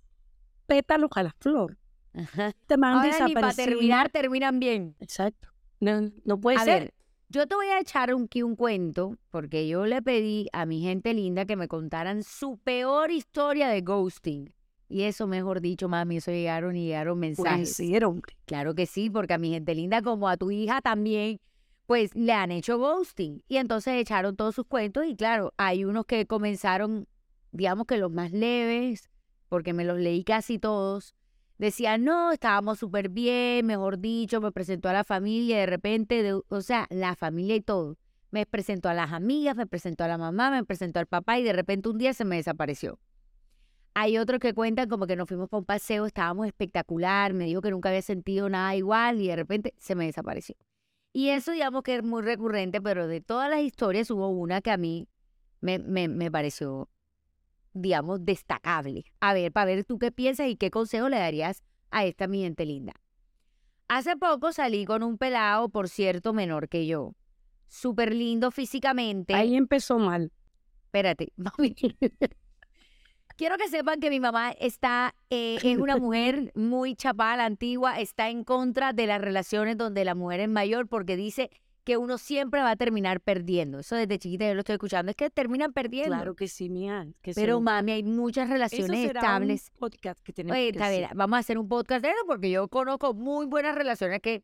pétalos 0.69 1.09
a 1.15 1.23
la 1.23 1.35
flor. 1.39 1.77
Ajá. 2.13 2.53
Te 2.67 2.77
van 2.77 2.93
Ahora 2.93 3.27
ni 3.27 3.33
para 3.33 3.53
terminar 3.53 4.09
terminan 4.09 4.59
bien. 4.59 4.95
Exacto. 4.99 5.49
No, 5.79 6.11
no 6.23 6.39
puede 6.39 6.57
A 6.57 6.63
ser. 6.63 6.83
ver, 6.83 6.93
yo 7.29 7.47
te 7.47 7.55
voy 7.55 7.67
a 7.67 7.79
echar 7.79 8.13
un, 8.13 8.23
aquí 8.23 8.43
un 8.43 8.55
cuento 8.55 9.17
porque 9.29 9.67
yo 9.67 9.85
le 9.85 10.01
pedí 10.01 10.47
a 10.53 10.65
mi 10.65 10.81
gente 10.81 11.13
linda 11.13 11.45
que 11.45 11.55
me 11.55 11.67
contaran 11.67 12.23
su 12.23 12.57
peor 12.57 13.11
historia 13.11 13.67
de 13.69 13.81
ghosting. 13.81 14.53
Y 14.91 15.03
eso, 15.03 15.27
mejor 15.27 15.61
dicho, 15.61 15.88
mami, 15.88 16.17
eso 16.17 16.31
llegaron 16.31 16.75
y 16.75 16.85
llegaron 16.85 17.19
mensajes. 17.19 17.79
Claro 18.45 18.73
que 18.73 18.85
sí, 18.88 19.09
porque 19.09 19.33
a 19.33 19.38
mi 19.38 19.51
gente 19.51 19.75
linda, 19.75 20.01
como 20.01 20.27
a 20.27 20.35
tu 20.35 20.49
hija 20.49 20.81
también, 20.81 21.39
pues 21.85 22.15
le 22.15 22.33
han 22.33 22.51
hecho 22.51 22.79
ghosting. 22.79 23.43
Y 23.47 23.57
entonces 23.57 23.93
echaron 23.95 24.35
todos 24.35 24.55
sus 24.55 24.65
cuentos 24.65 25.05
y 25.05 25.15
claro, 25.15 25.53
hay 25.57 25.85
unos 25.85 26.05
que 26.05 26.25
comenzaron, 26.25 27.07
digamos 27.51 27.85
que 27.85 27.97
los 27.97 28.11
más 28.11 28.31
leves, 28.31 29.09
porque 29.50 29.74
me 29.74 29.84
los 29.86 30.00
leí 30.00 30.24
casi 30.24 30.60
todos. 30.60 31.15
Decían, 31.58 32.06
no, 32.06 32.32
estábamos 32.32 32.79
súper 32.79 33.10
bien, 33.10 33.65
mejor 33.65 34.00
dicho, 34.00 34.39
me 34.39 34.51
presentó 34.53 34.88
a 34.89 34.94
la 34.94 35.03
familia, 35.03 35.58
de 35.60 35.65
repente, 35.65 36.24
de- 36.24 36.41
o 36.48 36.62
sea, 36.62 36.88
la 36.89 37.15
familia 37.15 37.56
y 37.56 37.62
todo. 37.62 37.98
Me 38.32 38.46
presentó 38.46 38.88
a 38.89 38.94
las 38.94 39.12
amigas, 39.12 39.56
me 39.56 39.68
presentó 39.68 40.03
a 40.06 40.08
la 40.08 40.18
mamá, 40.18 40.51
me 40.51 40.63
presentó 40.63 41.00
al 41.00 41.08
papá 41.08 41.39
y 41.39 41.44
de 41.44 41.51
repente 41.53 41.89
un 41.89 41.98
día 41.98 42.13
se 42.13 42.24
me 42.25 42.38
desapareció. 42.38 43.00
Hay 43.94 44.18
otros 44.18 44.39
que 44.39 44.53
cuentan 44.53 44.88
como 44.88 45.08
que 45.08 45.15
nos 45.15 45.27
fuimos 45.27 45.50
para 45.50 45.60
un 45.60 45.65
paseo, 45.65 46.06
estábamos 46.06 46.48
espectacular, 46.48 47.34
me 47.34 47.46
dijo 47.46 47.62
que 47.62 47.72
nunca 47.72 47.89
había 47.89 48.01
sentido 48.01 48.48
nada 48.48 48.75
igual 48.75 49.20
y 49.20 49.27
de 49.27 49.36
repente 49.36 49.74
se 49.77 49.96
me 49.96 50.06
desapareció. 50.06 50.56
Y 51.12 51.29
eso 51.29 51.51
digamos 51.51 51.84
que 51.84 51.96
es 51.96 52.03
muy 52.03 52.22
recurrente, 52.22 52.82
pero 52.82 53.08
de 53.08 53.20
todas 53.20 53.50
las 53.50 53.62
historias 53.62 54.10
hubo 54.12 54.29
una 54.29 54.62
que 54.62 54.72
a 54.72 54.77
mí 54.77 55.08
me, 55.60 55.79
me, 55.79 56.08
me 56.08 56.32
pareció 56.32 56.88
digamos, 57.73 58.25
destacable. 58.25 59.05
A 59.19 59.33
ver, 59.33 59.51
para 59.51 59.65
ver 59.65 59.85
tú 59.85 59.99
qué 59.99 60.11
piensas 60.11 60.47
y 60.47 60.55
qué 60.55 60.71
consejo 60.71 61.09
le 61.09 61.17
darías 61.17 61.63
a 61.91 62.05
esta 62.05 62.27
mi 62.27 62.41
gente 62.41 62.65
linda. 62.65 62.93
Hace 63.88 64.15
poco 64.17 64.51
salí 64.51 64.85
con 64.85 65.01
un 65.01 65.17
pelado, 65.17 65.69
por 65.69 65.89
cierto, 65.89 66.33
menor 66.33 66.69
que 66.69 66.85
yo. 66.85 67.15
Súper 67.67 68.13
lindo 68.13 68.51
físicamente. 68.51 69.33
Ahí 69.33 69.55
empezó 69.55 69.97
mal. 69.97 70.31
Espérate, 70.85 71.33
mami. 71.38 71.75
Quiero 73.35 73.57
que 73.57 73.69
sepan 73.69 73.99
que 73.99 74.09
mi 74.09 74.19
mamá 74.19 74.51
está, 74.51 75.15
eh, 75.29 75.59
es 75.63 75.77
una 75.77 75.95
mujer 75.97 76.51
muy 76.55 76.95
chapada, 76.95 77.45
antigua, 77.45 77.99
está 77.99 78.29
en 78.29 78.43
contra 78.43 78.91
de 78.91 79.07
las 79.07 79.21
relaciones 79.21 79.77
donde 79.77 80.03
la 80.03 80.13
mujer 80.13 80.41
es 80.41 80.49
mayor 80.49 80.88
porque 80.88 81.15
dice 81.15 81.49
que 81.83 81.98
uno 81.98 82.17
siempre 82.17 82.62
va 82.62 82.71
a 82.71 82.75
terminar 82.75 83.19
perdiendo. 83.21 83.79
Eso 83.79 83.95
desde 83.95 84.19
chiquita 84.19 84.48
yo 84.48 84.53
lo 84.53 84.59
estoy 84.59 84.74
escuchando, 84.74 85.09
es 85.09 85.15
que 85.15 85.29
terminan 85.29 85.74
perdiendo. 85.74 86.15
Claro 86.15 86.36
que 86.36 86.48
sí, 86.48 86.69
mía. 86.69 87.07
Que 87.21 87.33
Pero 87.33 87.57
sí. 87.57 87.63
mami, 87.63 87.91
hay 87.93 88.03
muchas 88.03 88.45
Eso 88.45 88.53
relaciones 88.53 89.01
será 89.07 89.19
estables. 89.21 89.71
un 89.74 89.79
podcast 89.79 90.21
que 90.24 90.33
tenemos 90.33 90.57
Oye, 90.57 90.71
que 90.71 90.83
hacer. 90.83 91.09
vamos 91.15 91.38
a 91.38 91.39
hacer 91.39 91.57
un 91.57 91.67
podcast 91.67 92.03
de 92.03 92.09
eso 92.09 92.19
porque 92.27 92.51
yo 92.51 92.67
conozco 92.67 93.13
muy 93.13 93.45
buenas 93.48 93.75
relaciones 93.75 94.21
que, 94.21 94.43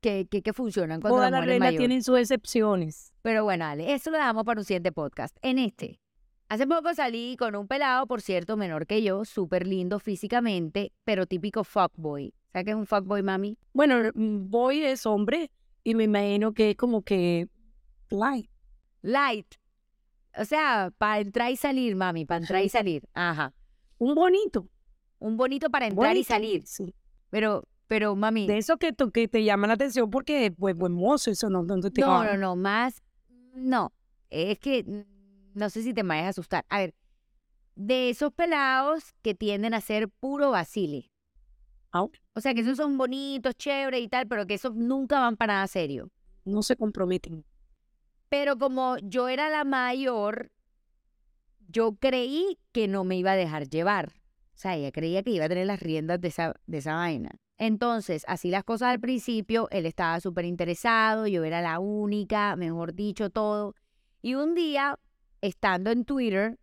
que, 0.00 0.26
que, 0.30 0.42
que 0.42 0.52
funcionan 0.52 1.00
cuando 1.00 1.16
Todas 1.16 1.30
la 1.30 1.38
las 1.40 1.46
reglas 1.48 1.76
tienen 1.76 2.02
sus 2.02 2.18
excepciones. 2.18 3.12
Pero 3.22 3.44
bueno, 3.44 3.64
Ale, 3.64 3.92
eso 3.94 4.10
lo 4.10 4.18
dejamos 4.18 4.44
para 4.44 4.60
un 4.60 4.64
siguiente 4.64 4.92
podcast. 4.92 5.36
En 5.42 5.58
este, 5.58 5.98
hace 6.48 6.66
poco 6.66 6.94
salí 6.94 7.36
con 7.38 7.56
un 7.56 7.66
pelado, 7.66 8.06
por 8.06 8.20
cierto, 8.20 8.56
menor 8.56 8.86
que 8.86 9.02
yo, 9.02 9.24
súper 9.24 9.66
lindo 9.66 9.98
físicamente, 9.98 10.92
pero 11.04 11.26
típico 11.26 11.64
fuckboy. 11.64 12.34
¿Sabes 12.52 12.66
qué 12.66 12.70
es 12.70 12.76
un 12.76 12.86
fuckboy, 12.86 13.22
mami? 13.22 13.58
Bueno, 13.72 14.10
mm, 14.14 14.48
Boy 14.50 14.84
es 14.84 15.06
hombre 15.06 15.50
y 15.84 15.94
me 15.94 16.04
imagino 16.04 16.54
que 16.54 16.70
es 16.70 16.76
como 16.76 17.02
que 17.02 17.48
light. 18.10 18.50
Light. 19.02 19.54
O 20.36 20.44
sea, 20.44 20.92
para 20.96 21.20
entrar 21.20 21.52
y 21.52 21.56
salir, 21.56 21.94
mami, 21.94 22.24
para 22.24 22.40
entrar 22.40 22.64
y 22.64 22.68
salir. 22.68 23.04
Ajá. 23.12 23.54
Un 23.98 24.14
bonito. 24.14 24.68
Un 25.18 25.36
bonito 25.36 25.70
para 25.70 25.86
entrar 25.86 26.16
y 26.16 26.24
salir. 26.24 26.66
Sí. 26.66 26.94
Pero, 27.30 27.68
pero, 27.86 28.16
mami. 28.16 28.46
De 28.46 28.58
eso 28.58 28.78
que, 28.78 28.92
te 28.92 29.44
llama 29.44 29.66
la 29.66 29.74
atención 29.74 30.10
porque 30.10 30.50
pues 30.50 30.74
buen 30.74 30.92
mozo, 30.92 31.30
eso 31.30 31.50
no, 31.50 31.62
no 31.62 31.80
te 31.80 32.00
No, 32.00 32.24
no, 32.24 32.36
no, 32.36 32.56
más. 32.56 33.02
No. 33.54 33.92
Es 34.30 34.58
que 34.58 34.82
mm, 34.82 35.58
no 35.58 35.70
sé 35.70 35.82
si 35.82 35.92
te 35.94 36.02
vayas 36.02 36.26
a 36.26 36.28
asustar. 36.30 36.64
A 36.68 36.78
ver, 36.78 36.94
de 37.76 38.10
esos 38.10 38.32
pelados 38.32 39.14
que 39.22 39.34
tienden 39.34 39.74
a 39.74 39.80
ser 39.80 40.08
puro 40.08 40.50
vacile. 40.50 41.10
O 42.34 42.40
sea, 42.40 42.54
que 42.54 42.60
esos 42.60 42.76
son 42.76 42.98
bonitos, 42.98 43.54
chéveres 43.56 44.00
y 44.00 44.08
tal, 44.08 44.26
pero 44.26 44.46
que 44.46 44.54
esos 44.54 44.74
nunca 44.74 45.20
van 45.20 45.36
para 45.36 45.54
nada 45.54 45.66
serio. 45.68 46.10
no 46.44 46.62
se 46.62 46.76
comprometen. 46.76 47.44
Pero 48.28 48.58
como 48.58 48.98
yo 48.98 49.28
era 49.28 49.48
la 49.48 49.64
mayor, 49.64 50.50
yo 51.68 51.94
creí 51.94 52.58
que 52.72 52.88
no 52.88 53.04
me 53.04 53.16
iba 53.16 53.32
a 53.32 53.36
dejar 53.36 53.68
llevar. 53.68 54.12
O 54.54 54.56
sea, 54.56 54.76
ella 54.76 54.92
creía 54.92 55.22
que 55.22 55.30
iba 55.30 55.44
a 55.46 55.48
tener 55.48 55.66
las 55.66 55.80
riendas 55.80 56.20
de 56.20 56.28
esa, 56.28 56.54
de 56.66 56.78
esa 56.78 56.94
vaina. 56.94 57.30
Entonces, 57.58 58.24
así 58.26 58.50
las 58.50 58.64
cosas 58.64 58.88
al 58.88 59.00
principio, 59.00 59.68
él 59.70 59.86
estaba 59.86 60.20
súper 60.20 60.44
interesado, 60.44 61.26
yo 61.28 61.44
era 61.44 61.62
la 61.62 61.78
única, 61.78 62.56
mejor 62.56 62.94
dicho, 62.94 63.30
todo. 63.30 63.74
Y 64.20 64.34
un 64.34 64.54
día, 64.54 64.98
estando 65.40 65.90
en 65.90 66.04
Twitter, 66.04 66.58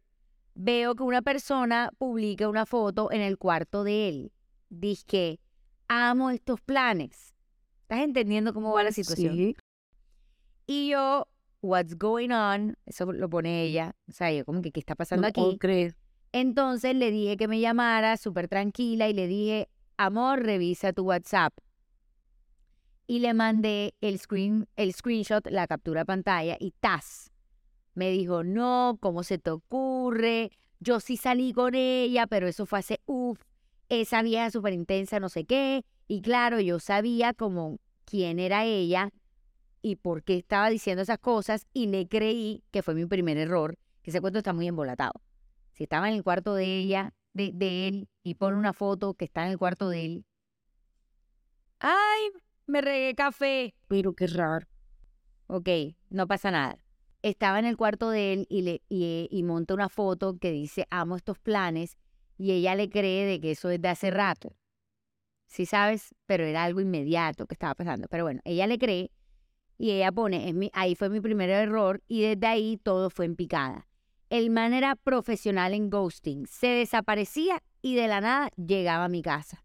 veo 0.54 0.96
que 0.96 1.04
una 1.04 1.22
persona 1.22 1.92
publica 1.98 2.50
una 2.50 2.66
foto 2.66 3.12
en 3.12 3.22
el 3.22 3.38
cuarto 3.38 3.84
de 3.84 4.10
él. 4.10 4.32
Dice 4.72 5.42
amo 5.90 6.30
estos 6.30 6.62
planes. 6.62 7.36
¿Estás 7.82 8.00
entendiendo 8.00 8.54
cómo 8.54 8.74
va 8.74 8.84
la 8.84 8.94
situación? 8.94 9.36
Sí. 9.36 9.56
Y 10.66 10.90
yo, 10.92 11.28
what's 11.62 11.98
going 11.98 12.30
on? 12.32 12.78
Eso 12.86 13.12
lo 13.12 13.30
pone 13.30 13.64
ella. 13.64 13.98
O 14.08 14.14
sea, 14.14 14.32
yo 14.32 14.46
como 14.46 14.62
que, 14.62 14.72
¿qué 14.72 14.80
está 14.80 14.96
pasando 14.96 15.28
no 15.28 15.34
puedo 15.34 15.50
aquí? 15.50 15.58
creer. 15.58 15.98
Entonces 16.32 16.96
le 16.96 17.12
dije 17.12 17.36
que 17.36 17.50
me 17.50 17.60
llamara 17.60 18.16
súper 18.16 18.48
tranquila 18.48 19.10
y 19.10 19.14
le 19.14 19.28
dije, 19.28 19.70
amor, 19.98 20.44
revisa 20.44 20.94
tu 20.94 21.04
WhatsApp. 21.04 21.54
Y 23.06 23.20
le 23.20 23.34
mandé 23.34 23.94
el, 24.00 24.18
screen, 24.18 24.70
el 24.78 24.94
screenshot, 24.94 25.46
la 25.48 25.68
captura 25.68 26.02
de 26.02 26.06
pantalla 26.06 26.56
y 26.58 26.72
¡tas! 26.80 27.30
Me 27.94 28.10
dijo, 28.10 28.46
no, 28.46 28.98
¿cómo 29.02 29.24
se 29.24 29.38
te 29.38 29.50
ocurre? 29.50 30.52
Yo 30.80 31.02
sí 31.02 31.18
salí 31.18 31.52
con 31.52 31.76
ella, 31.76 32.26
pero 32.28 32.48
eso 32.48 32.66
fue 32.66 32.80
hace, 32.80 33.02
uff, 33.06 33.42
esa 33.92 34.22
vieja 34.22 34.50
súper 34.50 34.74
intensa, 34.74 35.20
no 35.20 35.28
sé 35.28 35.44
qué. 35.44 35.84
Y 36.08 36.22
claro, 36.22 36.62
yo 36.62 36.80
sabía 36.80 37.34
como 37.34 37.80
quién 38.06 38.40
era 38.40 38.64
ella 38.64 39.12
y 39.82 39.98
por 39.98 40.24
qué 40.24 40.38
estaba 40.38 40.70
diciendo 40.70 41.02
esas 41.02 41.20
cosas 41.20 41.68
y 41.74 41.88
le 41.88 42.08
creí 42.08 42.64
que 42.72 42.84
fue 42.84 42.96
mi 42.96 43.06
primer 43.06 43.38
error, 43.38 43.78
que 44.02 44.12
ese 44.12 44.22
cuento 44.22 44.40
está 44.40 44.54
muy 44.54 44.68
embolatado. 44.68 45.14
Si 45.74 45.84
estaba 45.84 46.08
en 46.08 46.16
el 46.16 46.24
cuarto 46.24 46.56
de 46.56 46.78
ella, 46.78 47.14
de, 47.34 47.52
de 47.54 47.88
él, 47.90 48.10
y 48.24 48.36
pone 48.36 48.58
una 48.58 48.72
foto 48.72 49.14
que 49.14 49.26
está 49.26 49.46
en 49.46 49.52
el 49.52 49.58
cuarto 49.58 49.90
de 49.90 50.06
él. 50.06 50.26
¡Ay! 51.80 52.30
Me 52.68 52.80
regué 52.80 53.14
café. 53.14 53.74
Pero 53.88 54.14
qué 54.14 54.28
raro. 54.28 54.68
Ok, 55.48 55.68
no 56.10 56.28
pasa 56.28 56.52
nada. 56.52 56.78
Estaba 57.24 57.60
en 57.60 57.66
el 57.66 57.76
cuarto 57.76 58.10
de 58.10 58.34
él 58.34 58.48
y, 58.50 58.62
le, 58.62 58.84
y, 58.88 59.28
y 59.30 59.44
monta 59.44 59.74
una 59.74 59.90
foto 59.90 60.38
que 60.38 60.52
dice 60.52 60.88
amo 60.90 61.18
estos 61.18 61.40
planes 61.40 61.98
y 62.42 62.54
ella 62.54 62.74
le 62.74 62.90
cree 62.90 63.24
de 63.28 63.40
que 63.40 63.52
eso 63.52 63.70
es 63.70 63.80
de 63.80 63.88
hace 63.88 64.10
rato. 64.10 64.56
Sí 65.46 65.68
sabes, 65.68 66.16
pero 66.26 66.44
era 66.44 66.64
algo 66.64 66.82
inmediato 66.82 67.46
que 67.46 67.54
estaba 67.54 67.76
pasando. 67.76 68.08
Pero 68.10 68.24
bueno, 68.24 68.42
ella 68.46 68.66
le 68.66 68.80
cree 68.80 69.12
y 69.78 69.92
ella 69.92 70.12
pone, 70.12 70.50
es 70.50 70.56
mi, 70.56 70.72
ahí 70.74 70.96
fue 70.96 71.10
mi 71.10 71.22
primer 71.22 71.52
error 71.52 72.02
y 72.08 72.24
desde 72.24 72.48
ahí 72.48 72.78
todo 72.82 73.12
fue 73.12 73.26
en 73.26 73.36
picada. 73.36 73.88
El 74.32 74.50
man 74.50 74.74
era 74.74 74.96
profesional 74.96 75.76
en 75.76 75.92
ghosting, 75.92 76.48
se 76.48 76.66
desaparecía 76.66 77.62
y 77.84 77.94
de 77.94 78.08
la 78.08 78.22
nada 78.22 78.50
llegaba 78.58 79.06
a 79.06 79.10
mi 79.10 79.22
casa. 79.22 79.64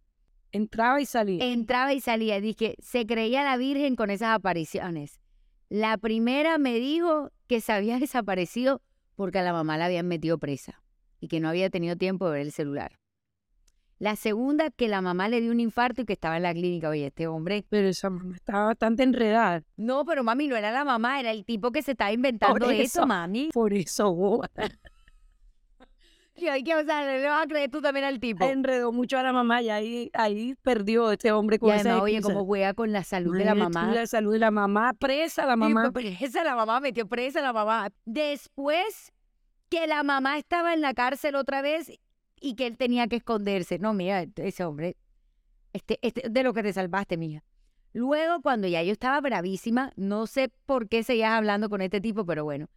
Entraba 0.52 1.00
y 1.00 1.06
salía. 1.06 1.42
Entraba 1.46 1.94
y 1.94 2.00
salía, 2.02 2.42
dije, 2.42 2.76
se 2.78 3.06
creía 3.06 3.42
la 3.42 3.56
virgen 3.56 3.96
con 3.96 4.10
esas 4.10 4.34
apariciones. 4.34 5.18
La 5.70 5.96
primera 5.96 6.58
me 6.58 6.74
dijo 6.74 7.30
que 7.46 7.62
se 7.62 7.72
había 7.72 7.98
desaparecido 8.00 8.82
porque 9.14 9.38
a 9.38 9.42
la 9.42 9.54
mamá 9.54 9.78
la 9.78 9.86
habían 9.86 10.08
metido 10.08 10.36
presa 10.36 10.82
y 11.20 11.28
que 11.28 11.40
no 11.40 11.48
había 11.48 11.70
tenido 11.70 11.96
tiempo 11.96 12.26
de 12.26 12.32
ver 12.32 12.42
el 12.42 12.52
celular. 12.52 12.98
La 13.98 14.14
segunda, 14.14 14.70
que 14.70 14.88
la 14.88 15.00
mamá 15.00 15.28
le 15.28 15.40
dio 15.40 15.50
un 15.50 15.60
infarto 15.60 16.02
y 16.02 16.04
que 16.04 16.12
estaba 16.12 16.36
en 16.36 16.42
la 16.42 16.52
clínica. 16.52 16.90
Oye, 16.90 17.06
este 17.06 17.26
hombre. 17.26 17.64
Pero 17.70 17.88
esa 17.88 18.10
mamá 18.10 18.34
estaba 18.36 18.66
bastante 18.66 19.02
enredada. 19.02 19.62
No, 19.76 20.04
pero 20.04 20.22
mami, 20.22 20.48
no 20.48 20.56
era 20.56 20.70
la 20.70 20.84
mamá, 20.84 21.18
era 21.18 21.30
el 21.30 21.46
tipo 21.46 21.72
que 21.72 21.80
se 21.80 21.92
estaba 21.92 22.12
inventando 22.12 22.70
eso, 22.70 22.82
eso. 22.82 23.06
mami. 23.06 23.48
Por 23.54 23.72
eso 23.72 24.12
boba. 24.12 24.50
Y 26.38 26.48
hay 26.48 26.62
que, 26.62 26.74
o 26.74 26.84
sea, 26.84 27.00
le 27.06 27.24
vas 27.24 27.44
a 27.44 27.46
creer 27.46 27.70
tú 27.70 27.80
también 27.80 28.04
al 28.04 28.20
tipo. 28.20 28.44
enredó 28.44 28.92
mucho 28.92 29.18
a 29.18 29.22
la 29.22 29.32
mamá 29.32 29.62
y 29.62 29.70
ahí, 29.70 30.10
ahí 30.12 30.54
perdió 30.60 31.10
este 31.10 31.32
hombre 31.32 31.58
con 31.58 31.70
Y 31.70 31.72
además, 31.72 32.02
oye, 32.02 32.20
cómo 32.20 32.44
juega 32.44 32.74
con 32.74 32.92
la 32.92 33.04
salud 33.04 33.34
de 33.38 33.46
la 33.46 33.54
mamá. 33.54 33.90
La 33.94 34.06
salud 34.06 34.32
de 34.34 34.40
la 34.40 34.50
mamá, 34.50 34.92
presa 34.92 35.46
la 35.46 35.56
mamá. 35.56 35.90
pues, 35.92 36.18
presa 36.18 36.44
la 36.44 36.54
mamá, 36.54 36.80
metió 36.80 37.08
presa 37.08 37.40
la 37.40 37.54
mamá. 37.54 37.88
Después 38.04 39.14
que 39.68 39.86
la 39.86 40.02
mamá 40.02 40.38
estaba 40.38 40.74
en 40.74 40.80
la 40.80 40.94
cárcel 40.94 41.34
otra 41.34 41.62
vez 41.62 41.92
y 42.40 42.54
que 42.54 42.66
él 42.66 42.76
tenía 42.76 43.06
que 43.08 43.16
esconderse. 43.16 43.78
No, 43.78 43.94
mira, 43.94 44.26
ese 44.36 44.64
hombre, 44.64 44.96
este, 45.72 45.98
este, 46.02 46.28
de 46.28 46.42
lo 46.42 46.52
que 46.52 46.62
te 46.62 46.72
salvaste, 46.72 47.16
mija. 47.16 47.44
Luego, 47.92 48.42
cuando 48.42 48.68
ya 48.68 48.82
yo 48.82 48.92
estaba 48.92 49.20
bravísima, 49.20 49.92
no 49.96 50.26
sé 50.26 50.50
por 50.66 50.88
qué 50.88 51.02
seguías 51.02 51.32
hablando 51.32 51.70
con 51.70 51.80
este 51.80 52.00
tipo, 52.00 52.26
pero 52.26 52.44
bueno, 52.44 52.68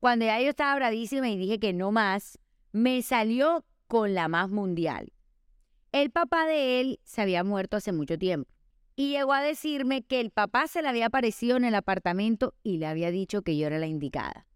cuando 0.00 0.24
ya 0.24 0.40
yo 0.40 0.48
estaba 0.48 0.74
bravísima 0.74 1.28
y 1.28 1.36
dije 1.36 1.58
que 1.58 1.72
no 1.72 1.92
más, 1.92 2.38
me 2.72 3.02
salió 3.02 3.64
con 3.86 4.14
la 4.14 4.28
más 4.28 4.48
mundial. 4.48 5.12
El 5.92 6.10
papá 6.10 6.46
de 6.46 6.80
él 6.80 7.00
se 7.04 7.20
había 7.20 7.44
muerto 7.44 7.76
hace 7.76 7.92
mucho 7.92 8.18
tiempo 8.18 8.50
y 8.96 9.10
llegó 9.10 9.34
a 9.34 9.42
decirme 9.42 10.02
que 10.02 10.20
el 10.20 10.30
papá 10.30 10.66
se 10.66 10.80
le 10.80 10.88
había 10.88 11.06
aparecido 11.06 11.56
en 11.56 11.64
el 11.64 11.74
apartamento 11.74 12.54
y 12.62 12.78
le 12.78 12.86
había 12.86 13.10
dicho 13.10 13.42
que 13.42 13.56
yo 13.56 13.66
era 13.66 13.78
la 13.78 13.86
indicada. 13.86 14.46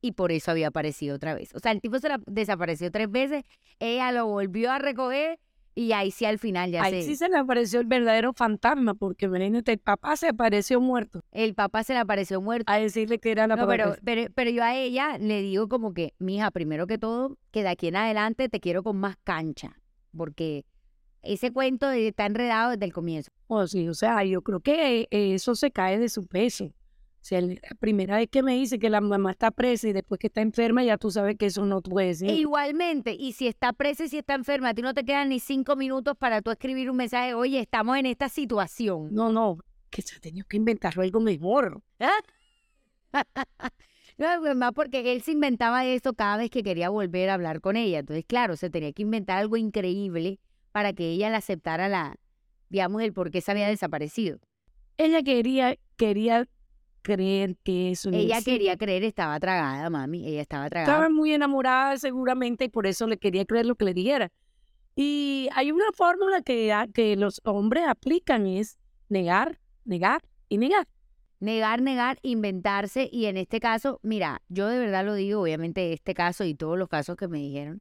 Y 0.00 0.12
por 0.12 0.32
eso 0.32 0.50
había 0.50 0.68
aparecido 0.68 1.16
otra 1.16 1.34
vez. 1.34 1.54
O 1.54 1.58
sea, 1.58 1.72
el 1.72 1.80
tipo 1.80 1.98
se 1.98 2.08
la 2.08 2.20
desapareció 2.26 2.90
tres 2.90 3.10
veces, 3.10 3.44
ella 3.78 4.12
lo 4.12 4.26
volvió 4.26 4.72
a 4.72 4.78
recoger 4.78 5.38
y 5.74 5.92
ahí 5.92 6.10
sí 6.10 6.24
al 6.24 6.38
final 6.38 6.70
ya 6.70 6.82
Ahí 6.82 7.02
se... 7.02 7.08
sí 7.08 7.16
se 7.16 7.28
le 7.28 7.38
apareció 7.38 7.80
el 7.80 7.86
verdadero 7.86 8.32
fantasma, 8.32 8.94
porque 8.94 9.26
imagínate, 9.26 9.72
el 9.72 9.78
papá 9.78 10.16
se 10.16 10.28
apareció 10.28 10.80
muerto 10.80 11.22
El 11.30 11.54
papá 11.54 11.84
se 11.84 11.92
le 11.92 12.00
apareció 12.00 12.40
muerto. 12.40 12.70
a 12.72 12.78
decirle 12.78 13.18
que 13.18 13.30
era 13.30 13.46
la 13.46 13.56
No, 13.56 13.66
pero, 13.68 13.94
pero, 14.04 14.30
pero 14.34 14.50
yo 14.50 14.64
a 14.64 14.74
ella 14.74 15.16
le 15.18 15.42
digo 15.42 15.68
como 15.68 15.94
que, 15.94 16.12
mija, 16.18 16.50
primero 16.50 16.86
que 16.86 16.98
todo, 16.98 17.38
que 17.50 17.62
de 17.62 17.68
aquí 17.68 17.88
en 17.88 17.96
adelante 17.96 18.48
te 18.48 18.60
quiero 18.60 18.82
con 18.82 18.96
más 18.96 19.16
cancha, 19.22 19.76
porque 20.16 20.64
ese 21.22 21.52
cuento 21.52 21.90
está 21.90 22.26
enredado 22.26 22.70
desde 22.70 22.84
el 22.86 22.92
comienzo. 22.92 23.30
Oh, 23.46 23.66
sí, 23.66 23.88
o 23.88 23.94
sea, 23.94 24.24
yo 24.24 24.42
creo 24.42 24.60
que 24.60 25.06
eh, 25.10 25.34
eso 25.34 25.54
se 25.54 25.70
cae 25.70 25.98
de 25.98 26.08
su 26.08 26.26
peso. 26.26 26.72
O 27.20 27.22
sea, 27.22 27.42
la 27.42 27.76
primera 27.78 28.16
vez 28.16 28.28
que 28.30 28.42
me 28.42 28.54
dice 28.54 28.78
que 28.78 28.88
la 28.88 29.02
mamá 29.02 29.32
está 29.32 29.50
presa 29.50 29.88
y 29.88 29.92
después 29.92 30.18
que 30.18 30.28
está 30.28 30.40
enferma, 30.40 30.82
ya 30.82 30.96
tú 30.96 31.10
sabes 31.10 31.36
que 31.36 31.46
eso 31.46 31.66
no 31.66 31.82
puede 31.82 32.14
ser. 32.14 32.30
igualmente, 32.30 33.12
y 33.12 33.32
si 33.32 33.46
está 33.46 33.74
presa 33.74 34.04
y 34.04 34.08
si 34.08 34.18
está 34.18 34.34
enferma, 34.34 34.70
a 34.70 34.74
ti 34.74 34.80
no 34.80 34.94
te 34.94 35.04
quedan 35.04 35.28
ni 35.28 35.38
cinco 35.38 35.76
minutos 35.76 36.16
para 36.16 36.40
tú 36.40 36.50
escribir 36.50 36.90
un 36.90 36.96
mensaje, 36.96 37.34
oye, 37.34 37.60
estamos 37.60 37.98
en 37.98 38.06
esta 38.06 38.30
situación. 38.30 39.08
No, 39.12 39.30
no, 39.30 39.58
que 39.90 40.00
se 40.00 40.16
ha 40.16 40.20
tenido 40.20 40.46
que 40.48 40.56
inventar 40.56 40.98
algo 40.98 41.20
mejor. 41.20 41.82
No, 44.18 44.26
pues, 44.40 44.54
más 44.54 44.72
porque 44.74 45.14
él 45.14 45.22
se 45.22 45.32
inventaba 45.32 45.86
esto 45.86 46.12
cada 46.12 46.36
vez 46.36 46.50
que 46.50 46.62
quería 46.62 46.90
volver 46.90 47.30
a 47.30 47.34
hablar 47.34 47.62
con 47.62 47.76
ella. 47.76 48.00
Entonces, 48.00 48.22
claro, 48.26 48.54
se 48.54 48.68
tenía 48.68 48.92
que 48.92 49.00
inventar 49.00 49.38
algo 49.38 49.56
increíble 49.56 50.38
para 50.72 50.92
que 50.92 51.08
ella 51.08 51.30
le 51.30 51.36
aceptara 51.36 51.88
la, 51.88 52.16
digamos, 52.68 53.00
el 53.00 53.14
por 53.14 53.30
qué 53.30 53.40
se 53.40 53.50
había 53.50 53.66
desaparecido. 53.66 54.38
Ella 54.98 55.22
quería, 55.22 55.78
quería 55.96 56.46
creer 57.02 57.56
que 57.62 57.90
eso 57.90 58.10
no 58.10 58.16
Ella 58.16 58.38
existía. 58.38 58.54
quería 58.54 58.76
creer, 58.76 59.04
estaba 59.04 59.38
tragada, 59.40 59.88
mami. 59.90 60.26
Ella 60.26 60.42
estaba 60.42 60.68
tragada. 60.68 60.92
Estaba 60.92 61.10
muy 61.10 61.32
enamorada 61.32 61.96
seguramente 61.98 62.64
y 62.64 62.68
por 62.68 62.86
eso 62.86 63.06
le 63.06 63.18
quería 63.18 63.44
creer 63.44 63.66
lo 63.66 63.74
que 63.74 63.84
le 63.84 63.94
dijera. 63.94 64.32
Y 64.96 65.48
hay 65.54 65.72
una 65.72 65.92
fórmula 65.94 66.42
que, 66.42 66.74
que 66.92 67.16
los 67.16 67.40
hombres 67.44 67.84
aplican 67.86 68.46
es 68.46 68.78
negar, 69.08 69.60
negar 69.84 70.22
y 70.48 70.58
negar. 70.58 70.88
Negar, 71.38 71.80
negar, 71.80 72.18
inventarse. 72.22 73.08
Y 73.10 73.26
en 73.26 73.36
este 73.38 73.60
caso, 73.60 73.98
mira, 74.02 74.42
yo 74.48 74.68
de 74.68 74.78
verdad 74.78 75.04
lo 75.04 75.14
digo, 75.14 75.40
obviamente 75.40 75.92
este 75.92 76.12
caso 76.12 76.44
y 76.44 76.54
todos 76.54 76.78
los 76.78 76.88
casos 76.88 77.16
que 77.16 77.28
me 77.28 77.38
dijeron. 77.38 77.80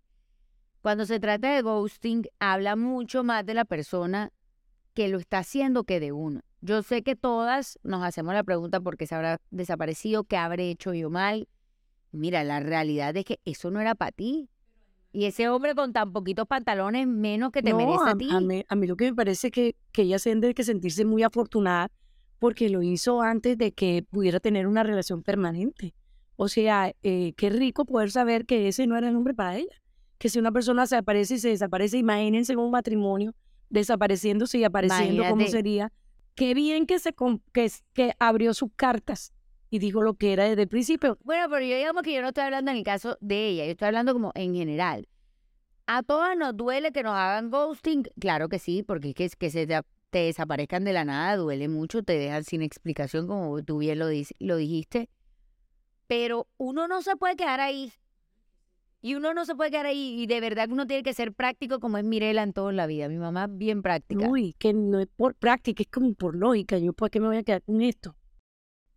Cuando 0.81 1.05
se 1.05 1.19
trata 1.19 1.53
de 1.53 1.61
ghosting, 1.61 2.25
habla 2.39 2.77
mucho 2.77 3.23
más 3.23 3.45
de 3.45 3.53
la 3.53 3.65
persona 3.65 4.31
que 4.93 5.09
lo 5.09 5.17
está 5.17 5.39
haciendo 5.39 5.83
que 5.83 5.99
de 5.99 6.13
uno. 6.13 6.41
Yo 6.61 6.83
sé 6.83 7.03
que 7.03 7.15
todas 7.15 7.79
nos 7.83 8.03
hacemos 8.03 8.33
la 8.33 8.43
pregunta 8.43 8.79
por 8.81 8.97
qué 8.97 9.07
se 9.07 9.15
habrá 9.15 9.39
desaparecido, 9.49 10.23
qué 10.25 10.37
habré 10.37 10.69
hecho 10.71 10.93
yo 10.93 11.09
mal. 11.09 11.47
Mira, 12.11 12.43
la 12.43 12.59
realidad 12.59 13.15
es 13.15 13.25
que 13.25 13.39
eso 13.45 13.71
no 13.71 13.79
era 13.79 13.95
para 13.95 14.11
ti. 14.11 14.49
Y 15.11 15.25
ese 15.25 15.49
hombre 15.49 15.73
con 15.73 15.93
tan 15.93 16.11
poquitos 16.11 16.45
pantalones, 16.47 17.07
menos 17.07 17.51
que 17.51 17.63
te 17.63 17.71
No, 17.71 17.77
merece 17.77 18.03
a, 18.05 18.11
a, 18.11 18.17
ti. 18.17 18.29
a 18.31 18.39
mí, 18.41 18.63
a 18.67 18.75
mí 18.75 18.87
lo 18.87 18.95
que 18.95 19.05
me 19.05 19.15
parece 19.15 19.47
es 19.47 19.53
que, 19.53 19.75
que 19.91 20.03
ella 20.03 20.19
se 20.19 20.31
tiene 20.31 20.53
que 20.53 20.63
sentirse 20.63 21.05
muy 21.05 21.23
afortunada 21.23 21.89
porque 22.37 22.69
lo 22.69 22.81
hizo 22.83 23.21
antes 23.21 23.57
de 23.57 23.71
que 23.71 24.05
pudiera 24.09 24.39
tener 24.39 24.67
una 24.67 24.83
relación 24.83 25.23
permanente. 25.23 25.93
O 26.35 26.47
sea, 26.47 26.93
eh, 27.03 27.33
qué 27.37 27.49
rico 27.49 27.85
poder 27.85 28.11
saber 28.11 28.45
que 28.45 28.67
ese 28.67 28.85
no 28.87 28.95
era 28.97 29.09
el 29.09 29.15
hombre 29.15 29.33
para 29.33 29.57
ella. 29.57 29.75
Que 30.17 30.29
si 30.29 30.37
una 30.39 30.51
persona 30.51 30.85
se 30.85 30.95
aparece 30.97 31.35
y 31.35 31.39
se 31.39 31.49
desaparece, 31.49 31.97
imagínense 31.97 32.53
en 32.53 32.59
un 32.59 32.71
matrimonio 32.71 33.33
desapareciéndose 33.69 34.57
y 34.57 34.63
apareciendo, 34.63 35.23
¿cómo 35.23 35.35
Imagínate. 35.41 35.51
sería? 35.51 35.91
Qué 36.39 36.53
bien 36.53 36.85
que, 36.85 36.99
se, 36.99 37.13
que, 37.51 37.69
que 37.93 38.13
abrió 38.17 38.53
sus 38.53 38.69
cartas 38.77 39.33
y 39.69 39.79
dijo 39.79 40.01
lo 40.01 40.13
que 40.13 40.31
era 40.31 40.45
desde 40.45 40.61
el 40.61 40.67
principio. 40.69 41.17
Bueno, 41.25 41.49
pero 41.49 41.65
yo 41.65 41.75
digamos 41.75 42.01
que 42.01 42.13
yo 42.13 42.21
no 42.21 42.29
estoy 42.29 42.45
hablando 42.45 42.71
en 42.71 42.77
el 42.77 42.85
caso 42.85 43.17
de 43.19 43.49
ella, 43.49 43.65
yo 43.65 43.71
estoy 43.71 43.87
hablando 43.87 44.13
como 44.13 44.31
en 44.35 44.55
general. 44.55 45.09
A 45.85 46.01
todas 46.01 46.37
nos 46.37 46.55
duele 46.55 46.93
que 46.93 47.03
nos 47.03 47.11
hagan 47.11 47.49
ghosting, 47.49 48.03
claro 48.21 48.47
que 48.47 48.57
sí, 48.57 48.83
porque 48.83 49.13
es 49.17 49.35
que, 49.35 49.49
se 49.49 49.67
te, 49.67 49.83
desaparezcan 50.11 50.85
de 50.85 50.93
la 50.93 51.03
nada 51.03 51.35
duele 51.35 51.67
mucho, 51.67 52.03
te 52.03 52.17
dejan 52.17 52.45
sin 52.45 52.61
explicación, 52.61 53.27
como 53.27 53.61
tú 53.61 53.79
bien 53.79 53.99
lo, 53.99 54.05
lo 54.39 54.55
dijiste. 54.55 55.09
Pero 56.07 56.47
uno 56.55 56.87
no 56.87 57.01
se 57.01 57.17
puede 57.17 57.35
quedar 57.35 57.59
ahí. 57.59 57.91
Y 59.01 59.15
uno 59.15 59.33
no 59.33 59.45
se 59.45 59.55
puede 59.55 59.71
quedar 59.71 59.85
ahí. 59.85 60.21
Y 60.21 60.27
de 60.27 60.41
verdad 60.41 60.69
uno 60.71 60.85
tiene 60.85 61.03
que 61.03 61.13
ser 61.13 61.33
práctico 61.33 61.79
como 61.79 61.97
es 61.97 62.03
Mirela 62.03 62.43
en 62.43 62.53
todo 62.53 62.69
en 62.69 62.75
la 62.75 62.87
vida. 62.87 63.07
Mi 63.07 63.17
mamá 63.17 63.47
bien 63.47 63.81
práctica. 63.81 64.27
Uy, 64.29 64.53
que 64.59 64.73
no 64.73 64.99
es 64.99 65.07
por 65.07 65.35
práctica, 65.35 65.83
es 65.83 65.89
como 65.89 66.13
por 66.13 66.35
lógica. 66.35 66.77
Yo, 66.77 66.93
¿por 66.93 67.09
qué 67.09 67.19
me 67.19 67.27
voy 67.27 67.37
a 67.37 67.43
quedar 67.43 67.63
con 67.63 67.81
esto? 67.81 68.15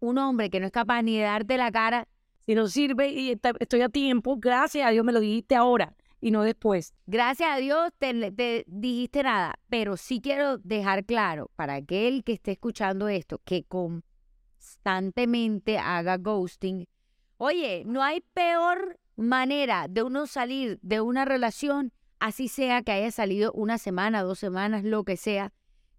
Un 0.01 0.19
hombre 0.19 0.51
que 0.51 0.59
no 0.59 0.67
es 0.67 0.73
capaz 0.73 1.03
ni 1.03 1.17
de 1.17 1.23
darte 1.25 1.57
la 1.57 1.71
cara 1.71 2.09
Si 2.45 2.57
no 2.57 2.67
sirve 2.67 3.11
y 3.11 3.31
está- 3.31 3.53
estoy 3.61 3.83
a 3.83 3.89
tiempo, 3.89 4.37
gracias 4.37 4.85
a 4.85 4.91
Dios 4.91 5.05
me 5.05 5.13
lo 5.13 5.21
dijiste 5.21 5.55
ahora 5.55 5.95
y 6.21 6.33
no 6.33 6.43
después. 6.43 6.93
Gracias 7.07 7.49
a 7.53 7.59
Dios 7.59 7.93
te, 7.99 8.33
te 8.33 8.65
dijiste 8.67 9.23
nada, 9.23 9.55
pero 9.69 9.97
sí 9.97 10.21
quiero 10.21 10.59
dejar 10.59 11.05
claro 11.05 11.53
para 11.55 11.75
aquel 11.75 12.25
que 12.25 12.33
esté 12.33 12.51
escuchando 12.51 13.07
esto 13.09 13.41
que 13.45 13.63
constantemente 13.63 15.79
haga 15.79 16.17
ghosting. 16.17 16.89
Oye, 17.37 17.85
no 17.87 18.03
hay 18.03 18.23
peor 18.35 18.99
manera 19.23 19.87
de 19.89 20.03
uno 20.03 20.27
salir 20.27 20.79
de 20.83 21.01
una 21.01 21.25
relación, 21.25 21.93
así 22.21 22.49
sea 22.49 22.83
que 22.83 22.93
haya 22.93 23.11
salido 23.11 23.53
una 23.53 23.79
semana, 23.79 24.23
dos 24.23 24.39
semanas, 24.39 24.85
lo 24.85 25.05
que 25.05 25.17
sea, 25.17 25.53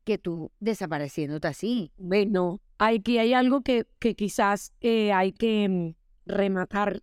que 0.04 0.18
tú 0.18 0.52
desapareciéndote 0.60 1.48
así. 1.48 1.92
Bueno, 1.98 2.62
aquí 2.78 3.18
hay 3.18 3.34
algo 3.34 3.62
que, 3.62 3.88
que 4.00 4.16
quizás 4.16 4.74
eh, 4.82 5.14
hay 5.14 5.32
que 5.32 5.68
mm, 5.70 5.96
rematar 6.26 7.02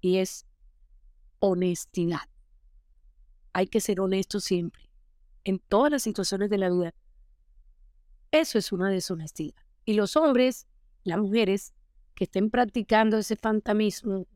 y 0.00 0.18
es 0.18 0.46
honestidad. 1.38 2.28
Hay 3.52 3.66
que 3.66 3.80
ser 3.80 4.00
honesto 4.00 4.40
siempre, 4.40 4.90
en 5.44 5.58
todas 5.58 5.90
las 5.90 6.02
situaciones 6.02 6.50
de 6.50 6.58
la 6.58 6.70
vida. 6.70 6.94
Eso 8.30 8.58
es 8.58 8.70
una 8.72 8.88
deshonestidad. 8.90 9.60
Y 9.84 9.94
los 9.94 10.16
hombres, 10.16 10.66
las 11.02 11.18
mujeres 11.18 11.74
que 12.14 12.24
estén 12.24 12.50
practicando 12.50 13.18
ese 13.18 13.36
fantasmismo, 13.36 14.26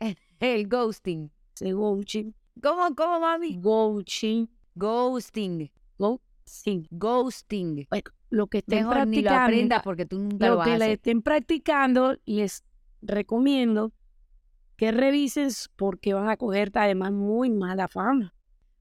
El 0.40 0.68
ghosting. 0.68 1.30
ese 1.54 1.72
ghosting, 1.72 2.34
¿Cómo, 2.62 2.94
cómo, 2.94 3.20
mami? 3.20 3.56
ghosting, 3.60 4.48
Ghosting. 4.76 5.70
ghosting, 5.98 6.86
Ghosting. 6.90 7.86
bueno, 7.90 8.10
lo 8.30 8.46
que 8.46 8.58
estén 8.58 8.86
Mejor 8.86 9.06
ni 9.06 9.22
lo 9.22 9.30
practicando, 9.30 9.76
porque 9.82 10.06
tú 10.06 10.18
nunca 10.18 10.48
lo, 10.48 10.62
que 10.62 10.70
a 10.70 10.74
hacer. 10.76 10.90
estén 10.90 11.22
practicando, 11.22 12.16
les 12.26 12.62
recomiendo 13.02 13.92
que 14.76 14.92
revisen 14.92 15.48
porque 15.76 16.14
van 16.14 16.28
a 16.28 16.36
coger 16.36 16.70
además 16.74 17.12
muy 17.12 17.50
mala 17.50 17.88
fama. 17.88 18.32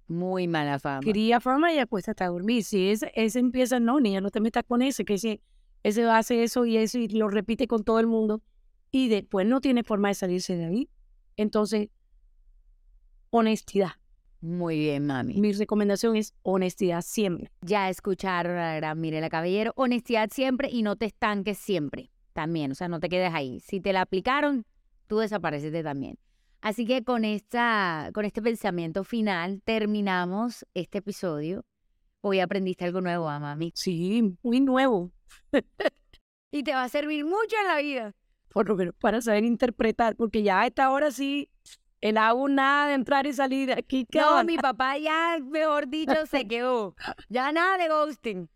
Muy 0.07 0.47
mala 0.47 0.79
fama. 0.79 0.99
Cría 1.01 1.39
fama 1.41 1.73
y 1.73 1.79
acuesta 1.79 2.11
hasta 2.11 2.27
dormir. 2.27 2.63
Si 2.63 2.89
ese, 2.89 3.11
ese 3.15 3.39
empieza, 3.39 3.79
no, 3.79 3.99
niña, 3.99 4.21
no 4.21 4.29
te 4.29 4.39
metas 4.39 4.63
con 4.67 4.81
ese, 4.81 5.03
que 5.03 5.15
ese, 5.15 5.41
ese 5.83 6.03
hace 6.05 6.43
eso 6.43 6.65
y 6.65 6.77
eso 6.77 6.99
y 6.99 7.07
lo 7.09 7.27
repite 7.27 7.67
con 7.67 7.83
todo 7.83 7.99
el 7.99 8.07
mundo 8.07 8.41
y 8.91 9.09
después 9.09 9.45
no 9.47 9.59
tiene 9.59 9.83
forma 9.83 10.09
de 10.09 10.13
salirse 10.13 10.55
de 10.55 10.65
ahí. 10.65 10.89
Entonces, 11.37 11.89
honestidad. 13.29 13.91
Muy 14.41 14.77
bien, 14.77 15.07
mami. 15.07 15.39
Mi 15.39 15.53
recomendación 15.53 16.15
es 16.15 16.33
honestidad 16.43 17.01
siempre. 17.01 17.51
Ya 17.61 17.89
escucharon 17.89 18.57
a 18.57 18.79
la 18.79 19.29
Caballero. 19.29 19.73
Honestidad 19.75 20.29
siempre 20.31 20.69
y 20.69 20.83
no 20.83 20.95
te 20.95 21.05
estanques 21.05 21.57
siempre. 21.57 22.11
También, 22.33 22.71
o 22.71 22.75
sea, 22.75 22.87
no 22.87 22.99
te 22.99 23.09
quedes 23.09 23.33
ahí. 23.33 23.59
Si 23.61 23.79
te 23.79 23.93
la 23.93 24.01
aplicaron, 24.01 24.65
tú 25.07 25.17
desapareciste 25.17 25.81
también. 25.81 26.19
Así 26.61 26.85
que 26.85 27.03
con, 27.03 27.25
esta, 27.25 28.11
con 28.13 28.25
este 28.25 28.41
pensamiento 28.41 29.03
final 29.03 29.61
terminamos 29.63 30.65
este 30.73 30.99
episodio. 30.99 31.65
Hoy 32.21 32.39
aprendiste 32.39 32.85
algo 32.85 33.01
nuevo, 33.01 33.29
ah, 33.29 33.39
mami. 33.39 33.71
Sí, 33.75 34.37
muy 34.43 34.59
nuevo. 34.59 35.11
Y 36.49 36.63
te 36.63 36.71
va 36.71 36.83
a 36.83 36.89
servir 36.89 37.25
mucho 37.25 37.55
en 37.61 37.67
la 37.67 37.81
vida. 37.81 38.15
Por 38.49 38.67
lo 38.69 38.75
menos 38.75 38.95
para 38.99 39.21
saber 39.21 39.43
interpretar, 39.43 40.15
porque 40.15 40.43
ya 40.43 40.61
a 40.61 40.67
esta 40.67 40.89
hora 40.91 41.11
sí, 41.11 41.49
el 42.01 42.17
hago 42.17 42.47
nada 42.47 42.87
de 42.87 42.93
entrar 42.93 43.25
y 43.27 43.33
salir 43.33 43.67
de 43.67 43.73
aquí. 43.73 44.05
¿qué 44.09 44.19
No, 44.19 44.31
onda? 44.31 44.43
mi 44.43 44.57
papá 44.57 44.97
ya, 44.97 45.37
mejor 45.43 45.87
dicho, 45.87 46.25
se 46.29 46.47
quedó. 46.47 46.95
Ya 47.29 47.51
nada 47.51 47.77
de 47.77 47.87
ghosting. 47.89 48.49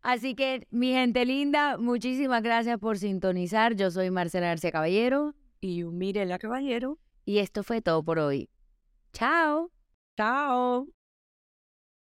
Así 0.00 0.34
que, 0.34 0.66
mi 0.70 0.92
gente 0.92 1.24
linda, 1.24 1.76
muchísimas 1.78 2.42
gracias 2.42 2.78
por 2.78 2.98
sintonizar. 2.98 3.74
Yo 3.74 3.90
soy 3.90 4.10
Marcela 4.10 4.46
García 4.48 4.70
Caballero 4.70 5.34
Y 5.60 5.82
Mirela 5.84 6.38
Caballero. 6.38 6.98
y 7.24 7.38
esto 7.38 7.62
fue 7.64 7.82
todo 7.82 8.02
por 8.04 8.18
hoy. 8.20 8.48
Chao. 9.12 9.70
Chao. 10.16 10.97